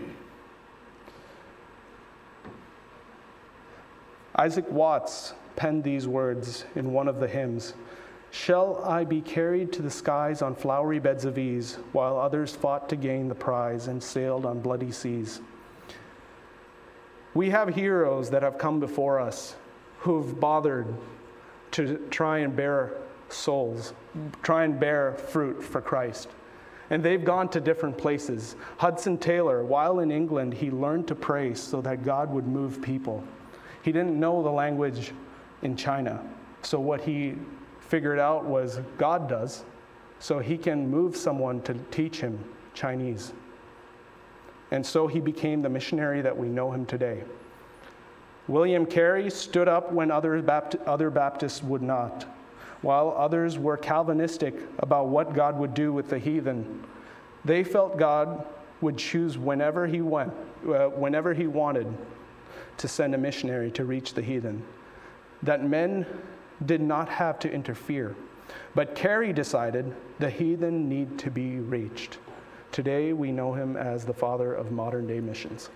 Isaac 4.35 4.71
Watts 4.71 5.35
penned 5.57 5.85
these 5.85 6.09
words 6.09 6.65
in 6.75 6.93
one 6.93 7.09
of 7.09 7.21
the 7.21 7.29
hymns 7.29 7.75
Shall 8.31 8.83
I 8.85 9.05
be 9.05 9.21
carried 9.21 9.73
to 9.73 9.83
the 9.83 9.91
skies 9.91 10.41
on 10.41 10.55
flowery 10.55 11.01
beds 11.01 11.25
of 11.25 11.37
ease, 11.37 11.79
while 11.93 12.17
others 12.17 12.55
fought 12.55 12.89
to 12.91 12.97
gain 12.97 13.29
the 13.29 13.35
prize 13.35 13.89
and 13.89 14.03
sailed 14.03 14.47
on 14.47 14.61
bloody 14.61 14.93
seas? 14.93 15.41
We 17.35 17.51
have 17.51 17.75
heroes 17.75 18.31
that 18.31 18.43
have 18.43 18.59
come 18.59 18.81
before 18.81 19.19
us 19.19 19.57
who've 19.99 20.39
bothered 20.39 20.87
to 21.73 21.99
try 22.11 22.39
and 22.39 22.55
bear 22.55 22.93
souls, 23.29 23.95
try 24.43 24.65
and 24.65 24.79
bear 24.79 25.15
fruit 25.15 25.63
for 25.63 25.81
Christ. 25.81 26.29
And 26.91 27.03
they've 27.03 27.25
gone 27.25 27.49
to 27.51 27.61
different 27.61 27.97
places. 27.97 28.57
Hudson 28.79 29.17
Taylor, 29.17 29.65
while 29.65 30.01
in 30.01 30.11
England, 30.11 30.55
he 30.55 30.71
learned 30.71 31.07
to 31.09 31.15
pray 31.15 31.55
so 31.55 31.81
that 31.83 32.05
God 32.05 32.31
would 32.33 32.47
move 32.47 32.83
people. 32.83 33.23
He 33.83 33.93
didn't 33.93 34.19
know 34.19 34.43
the 34.43 34.51
language 34.51 35.13
in 35.63 35.77
China. 35.77 36.21
So 36.63 36.81
what 36.81 37.01
he 37.01 37.37
figured 37.91 38.21
out 38.21 38.45
was 38.45 38.81
God 38.97 39.29
does. 39.29 39.65
So 40.21 40.39
he 40.39 40.57
can 40.57 40.89
move 40.89 41.17
someone 41.17 41.61
to 41.63 41.75
teach 41.91 42.21
him 42.21 42.39
Chinese. 42.73 43.33
And 44.71 44.87
so 44.87 45.09
he 45.09 45.19
became 45.19 45.61
the 45.61 45.69
missionary 45.69 46.23
that 46.23 46.37
we 46.37 46.49
know 46.49 46.71
him 46.71 46.87
today. 46.87 47.25
William 48.47 48.87
Carey 48.87 49.29
stood 49.31 49.67
up 49.67 49.93
when 49.93 50.11
other, 50.11 50.45
other 50.87 51.11
Baptists 51.11 51.63
would 51.63 51.83
not, 51.83 52.27
while 52.83 53.15
others 53.17 53.59
were 53.59 53.77
Calvinistic 53.77 54.55
about 54.79 55.09
what 55.09 55.35
God 55.35 55.59
would 55.59 55.75
do 55.75 55.93
with 55.93 56.09
the 56.11 56.19
heathen. 56.19 56.85
They 57.45 57.65
felt 57.65 57.99
God 57.99 58.47
would 58.81 58.99
choose 58.99 59.37
whenever 59.37 59.87
he 59.87 60.01
went, 60.01 60.33
uh, 60.69 60.87
whenever 60.89 61.35
he 61.35 61.47
wanted 61.47 61.87
to 62.77 62.89
send 62.89 63.15
a 63.15 63.19
missionary 63.19 63.71
to 63.73 63.85
reach 63.85 64.15
the 64.15 64.23
heathen. 64.23 64.63
That 65.43 65.65
men 65.65 66.07
did 66.67 66.81
not 66.81 67.09
have 67.09 67.39
to 67.41 67.51
interfere. 67.51 68.15
But 68.75 68.95
Carey 68.95 69.33
decided 69.33 69.95
the 70.19 70.31
heathen 70.31 70.89
need 70.89 71.19
to 71.21 71.31
be 71.31 71.59
reached. 71.59 72.19
Today 72.73 73.13
we 73.13 73.33
know 73.33 73.53
him 73.53 73.77
as 73.77 74.05
the 74.05 74.15
father 74.15 74.55
of 74.55 74.71
modern 74.71 75.07
day 75.07 75.21
missions. 75.21 75.71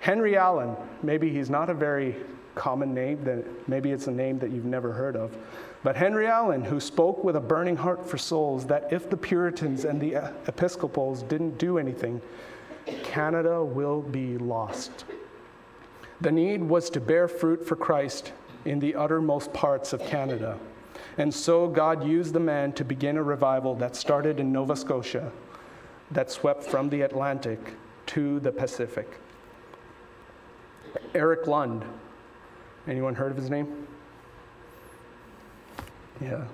Henry 0.00 0.36
Alline, 0.36 0.76
maybe 1.02 1.30
he's 1.30 1.50
not 1.50 1.70
a 1.70 1.74
very 1.74 2.16
common 2.54 2.92
name, 2.92 3.22
that 3.24 3.68
maybe 3.68 3.92
it's 3.92 4.08
a 4.08 4.10
name 4.10 4.38
that 4.38 4.50
you've 4.50 4.64
never 4.64 4.92
heard 4.92 5.16
of. 5.16 5.36
But 5.82 5.96
Henry 5.96 6.26
Alline, 6.26 6.64
who 6.64 6.80
spoke 6.80 7.22
with 7.24 7.36
a 7.36 7.40
burning 7.40 7.76
heart 7.76 8.04
for 8.08 8.18
souls, 8.18 8.66
that 8.66 8.92
if 8.92 9.08
the 9.08 9.16
Puritans 9.16 9.84
and 9.84 10.00
the 10.00 10.14
Episcopals 10.46 11.22
didn't 11.22 11.58
do 11.58 11.78
anything, 11.78 12.20
Canada 13.04 13.62
will 13.62 14.02
be 14.02 14.38
lost. 14.38 15.04
The 16.20 16.32
need 16.32 16.62
was 16.62 16.90
to 16.90 17.00
bear 17.00 17.26
fruit 17.28 17.66
for 17.66 17.76
Christ 17.76 18.32
in 18.64 18.78
the 18.78 18.94
uttermost 18.94 19.52
parts 19.52 19.92
of 19.92 20.00
Canada. 20.02 20.58
And 21.18 21.32
so 21.32 21.68
God 21.68 22.06
used 22.06 22.32
the 22.32 22.40
man 22.40 22.72
to 22.72 22.84
begin 22.84 23.16
a 23.16 23.22
revival 23.22 23.74
that 23.76 23.96
started 23.96 24.40
in 24.40 24.52
Nova 24.52 24.76
Scotia, 24.76 25.30
that 26.10 26.30
swept 26.30 26.64
from 26.64 26.88
the 26.88 27.02
Atlantic 27.02 27.74
to 28.06 28.40
the 28.40 28.52
Pacific. 28.52 29.08
Eric 31.14 31.46
Lund. 31.46 31.84
Anyone 32.86 33.14
heard 33.14 33.30
of 33.30 33.36
his 33.36 33.50
name? 33.50 33.86
Yeah. 36.20 36.44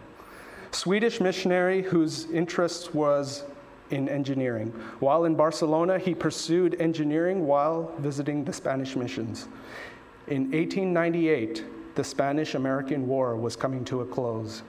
Swedish 0.71 1.21
missionary 1.21 1.83
whose 1.83 2.31
interest 2.31 2.95
was 2.95 3.45
in 3.91 4.09
engineering. 4.09 4.69
While 5.01 5.25
in 5.25 5.35
Barcelona, 5.35 5.99
he 5.99 6.15
pursued 6.15 6.81
engineering 6.81 7.47
while 7.47 7.93
visiting 7.99 8.45
the 8.45 8.53
Spanish 8.53 8.95
missions. 8.97 9.49
In 10.27 10.51
1898, 10.51 11.65
the 11.99 12.05
Spanish 12.05 12.55
American 12.55 13.09
War 13.09 13.35
was 13.35 13.57
coming 13.57 13.85
to 13.87 14.03
a 14.03 14.07
close. 14.07 14.63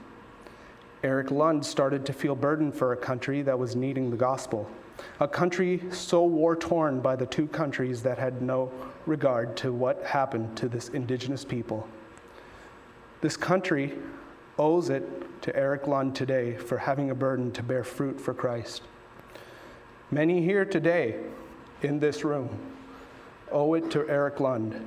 Eric 1.04 1.30
Lund 1.30 1.64
started 1.64 2.04
to 2.08 2.12
feel 2.12 2.34
burdened 2.34 2.74
for 2.74 2.92
a 2.92 2.98
country 2.98 3.44
that 3.44 3.60
was 3.60 3.76
needing 3.76 4.10
the 4.10 4.18
gospel, 4.18 4.68
a 5.20 5.28
country 5.28 5.84
so 5.92 6.26
war 6.26 6.56
torn 6.56 7.02
by 7.02 7.16
the 7.16 7.28
two 7.28 7.46
countries 7.46 8.02
that 8.02 8.18
had 8.18 8.42
no 8.42 8.72
regard 9.06 9.56
to 9.58 9.72
what 9.72 10.04
happened 10.04 10.58
to 10.58 10.68
this 10.68 10.90
indigenous 10.90 11.46
people. 11.46 11.88
This 13.22 13.38
country 13.38 13.94
owes 14.58 14.90
it 14.90 15.04
to 15.44 15.56
Eric 15.56 15.86
Lund 15.86 16.16
today 16.16 16.58
for 16.58 16.80
having 16.80 17.12
a 17.12 17.16
burden 17.16 17.52
to 17.52 17.62
bear 17.62 17.84
fruit 17.84 18.20
for 18.20 18.34
Christ. 18.34 18.82
Many 20.10 20.42
here 20.42 20.66
today 20.66 21.20
in 21.84 22.00
this 22.00 22.24
room 22.24 22.50
owe 23.52 23.76
it 23.76 23.92
to 23.92 24.10
Eric 24.10 24.40
Lund, 24.40 24.84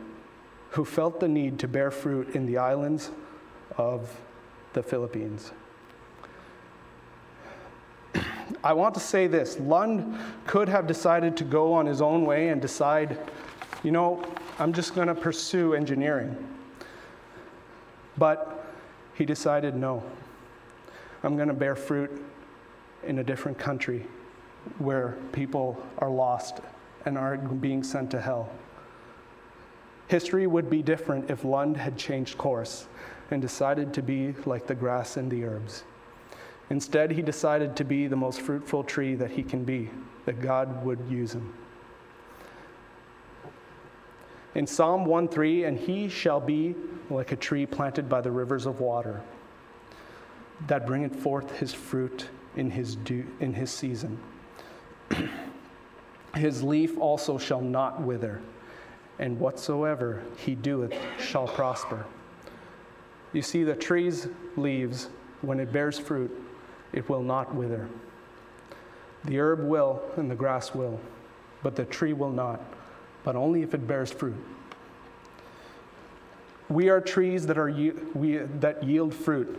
who 0.72 0.84
felt 0.84 1.20
the 1.20 1.28
need 1.28 1.58
to 1.58 1.68
bear 1.68 1.90
fruit 1.90 2.34
in 2.34 2.46
the 2.46 2.56
islands 2.56 3.10
of 3.76 4.18
the 4.72 4.82
Philippines. 4.82 5.52
I 8.64 8.72
want 8.72 8.94
to 8.94 9.00
say 9.00 9.26
this 9.26 9.58
Lund 9.60 10.18
could 10.46 10.70
have 10.70 10.86
decided 10.86 11.36
to 11.38 11.44
go 11.44 11.74
on 11.74 11.84
his 11.84 12.00
own 12.00 12.24
way 12.24 12.48
and 12.48 12.60
decide, 12.60 13.18
you 13.82 13.90
know, 13.90 14.24
I'm 14.58 14.72
just 14.72 14.94
going 14.94 15.08
to 15.08 15.14
pursue 15.14 15.74
engineering. 15.74 16.34
But 18.16 18.64
he 19.14 19.26
decided, 19.26 19.76
no, 19.76 20.02
I'm 21.22 21.36
going 21.36 21.48
to 21.48 21.54
bear 21.54 21.76
fruit 21.76 22.24
in 23.04 23.18
a 23.18 23.24
different 23.24 23.58
country 23.58 24.06
where 24.78 25.18
people 25.32 25.82
are 25.98 26.10
lost 26.10 26.60
and 27.04 27.18
are 27.18 27.36
being 27.36 27.82
sent 27.82 28.10
to 28.12 28.20
hell. 28.20 28.48
History 30.12 30.46
would 30.46 30.68
be 30.68 30.82
different 30.82 31.30
if 31.30 31.42
Lund 31.42 31.74
had 31.74 31.96
changed 31.96 32.36
course 32.36 32.86
and 33.30 33.40
decided 33.40 33.94
to 33.94 34.02
be 34.02 34.34
like 34.44 34.66
the 34.66 34.74
grass 34.74 35.16
and 35.16 35.30
the 35.30 35.42
herbs. 35.42 35.84
Instead, 36.68 37.12
he 37.12 37.22
decided 37.22 37.74
to 37.76 37.82
be 37.82 38.08
the 38.08 38.14
most 38.14 38.42
fruitful 38.42 38.84
tree 38.84 39.14
that 39.14 39.30
he 39.30 39.42
can 39.42 39.64
be, 39.64 39.88
that 40.26 40.42
God 40.42 40.84
would 40.84 40.98
use 41.08 41.32
him. 41.32 41.54
In 44.54 44.66
Psalm 44.66 45.06
1:3, 45.06 45.66
and 45.66 45.78
he 45.78 46.10
shall 46.10 46.40
be 46.40 46.74
like 47.08 47.32
a 47.32 47.36
tree 47.36 47.64
planted 47.64 48.06
by 48.06 48.20
the 48.20 48.30
rivers 48.30 48.66
of 48.66 48.80
water, 48.80 49.22
that 50.66 50.86
bringeth 50.86 51.16
forth 51.16 51.58
his 51.58 51.72
fruit 51.72 52.28
in 52.54 52.70
his 52.70 52.96
due, 52.96 53.24
in 53.40 53.54
his 53.54 53.70
season. 53.70 54.18
his 56.36 56.62
leaf 56.62 56.98
also 56.98 57.38
shall 57.38 57.62
not 57.62 58.02
wither, 58.02 58.42
and 59.18 59.38
whatsoever 59.38 60.22
he 60.36 60.54
doeth 60.54 60.94
shall 61.18 61.46
prosper. 61.46 62.04
You 63.32 63.42
see, 63.42 63.64
the 63.64 63.74
tree's 63.74 64.28
leaves, 64.56 65.08
when 65.40 65.58
it 65.60 65.72
bears 65.72 65.98
fruit, 65.98 66.30
it 66.92 67.08
will 67.08 67.22
not 67.22 67.54
wither. 67.54 67.88
The 69.24 69.38
herb 69.38 69.60
will, 69.60 70.02
and 70.16 70.30
the 70.30 70.34
grass 70.34 70.74
will, 70.74 71.00
but 71.62 71.76
the 71.76 71.84
tree 71.84 72.12
will 72.12 72.30
not, 72.30 72.60
but 73.24 73.36
only 73.36 73.62
if 73.62 73.74
it 73.74 73.86
bears 73.86 74.10
fruit. 74.10 74.36
We 76.68 76.88
are 76.88 77.00
trees 77.00 77.46
that, 77.46 77.58
are, 77.58 77.70
we, 78.14 78.38
that 78.38 78.82
yield 78.82 79.14
fruit, 79.14 79.58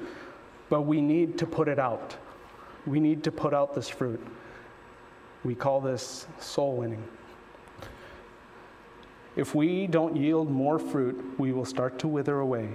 but 0.69 0.81
we 0.81 0.99
need 0.99 1.37
to 1.37 1.45
put 1.45 1.67
it 1.67 1.79
out. 1.79 2.15
We 2.85 2.99
need 2.99 3.23
to 3.23 3.31
put 3.31 3.53
out 3.53 3.73
this 3.73 3.87
fruit. 3.87 4.25
We 5.43 5.55
call 5.55 5.79
this 5.79 6.25
soul 6.39 6.77
winning. 6.77 7.03
If 9.35 9.55
we 9.55 9.87
don't 9.87 10.15
yield 10.15 10.49
more 10.49 10.77
fruit, 10.77 11.39
we 11.39 11.51
will 11.51 11.65
start 11.65 11.97
to 11.99 12.07
wither 12.07 12.39
away. 12.39 12.69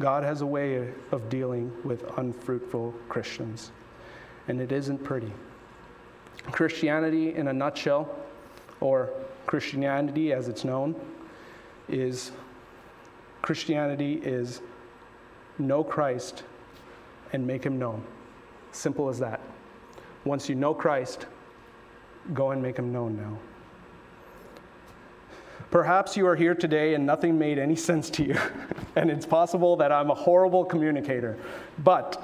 God 0.00 0.22
has 0.22 0.40
a 0.40 0.46
way 0.46 0.92
of 1.10 1.28
dealing 1.28 1.72
with 1.84 2.04
unfruitful 2.18 2.94
Christians, 3.08 3.72
and 4.46 4.60
it 4.60 4.70
isn't 4.70 5.02
pretty. 5.02 5.32
Christianity, 6.52 7.34
in 7.34 7.48
a 7.48 7.52
nutshell, 7.52 8.14
or 8.80 9.10
Christianity 9.46 10.32
as 10.32 10.48
it's 10.48 10.64
known, 10.64 10.94
is 11.88 12.30
Christianity 13.42 14.20
is 14.22 14.60
know 15.58 15.82
Christ 15.82 16.44
and 17.32 17.46
make 17.46 17.64
him 17.64 17.78
known. 17.78 18.04
Simple 18.72 19.08
as 19.08 19.18
that. 19.18 19.40
Once 20.24 20.48
you 20.48 20.54
know 20.54 20.74
Christ, 20.74 21.26
go 22.34 22.50
and 22.50 22.62
make 22.62 22.76
him 22.76 22.92
known 22.92 23.16
now. 23.16 23.38
Perhaps 25.70 26.16
you 26.16 26.26
are 26.26 26.36
here 26.36 26.54
today 26.54 26.94
and 26.94 27.04
nothing 27.04 27.38
made 27.38 27.58
any 27.58 27.76
sense 27.76 28.08
to 28.10 28.24
you, 28.24 28.38
and 28.96 29.10
it's 29.10 29.26
possible 29.26 29.76
that 29.76 29.90
I'm 29.90 30.10
a 30.10 30.14
horrible 30.14 30.64
communicator. 30.64 31.36
But 31.82 32.22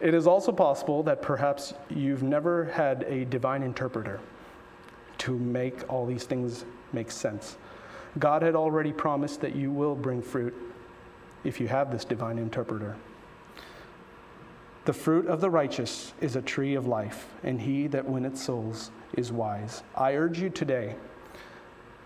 it 0.00 0.12
is 0.12 0.26
also 0.26 0.52
possible 0.52 1.02
that 1.04 1.22
perhaps 1.22 1.74
you've 1.88 2.22
never 2.22 2.66
had 2.66 3.04
a 3.04 3.24
divine 3.26 3.62
interpreter 3.62 4.20
to 5.18 5.38
make 5.38 5.90
all 5.90 6.04
these 6.04 6.24
things 6.24 6.64
make 6.92 7.10
sense. 7.10 7.56
God 8.18 8.42
had 8.42 8.54
already 8.54 8.92
promised 8.92 9.40
that 9.40 9.54
you 9.54 9.70
will 9.70 9.94
bring 9.94 10.20
fruit 10.20 10.54
if 11.44 11.60
you 11.60 11.68
have 11.68 11.90
this 11.90 12.04
divine 12.04 12.38
interpreter. 12.38 12.96
The 14.84 14.92
fruit 14.92 15.26
of 15.26 15.40
the 15.40 15.48
righteous 15.48 16.12
is 16.20 16.36
a 16.36 16.42
tree 16.42 16.74
of 16.74 16.86
life, 16.86 17.28
and 17.42 17.60
he 17.60 17.86
that 17.86 18.04
winneth 18.04 18.36
souls 18.36 18.90
is 19.14 19.32
wise. 19.32 19.82
I 19.96 20.14
urge 20.14 20.38
you 20.38 20.50
today 20.50 20.96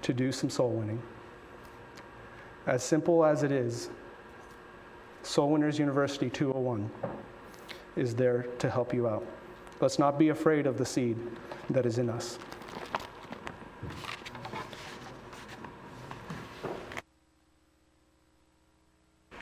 to 0.03 0.13
do 0.13 0.33
some 0.33 0.51
soul 0.51 0.71
winning. 0.71 1.03
As 2.67 2.83
simple 2.83 3.25
as 3.25 3.43
it 3.43 3.53
is, 3.53 3.91
Soul 5.23 5.51
Winners 5.51 5.79
University 5.79 6.31
201 6.31 6.91
is 7.97 8.15
there 8.15 8.47
to 8.59 8.71
help 8.71 8.95
you 8.95 9.09
out. 9.09 9.27
Let's 9.81 9.99
not 9.99 10.19
be 10.19 10.29
afraid 10.29 10.67
of 10.67 10.79
the 10.79 10.87
seed 10.87 11.17
that 11.71 11.87
is 11.87 11.99
in 11.99 12.09
us. 12.09 12.39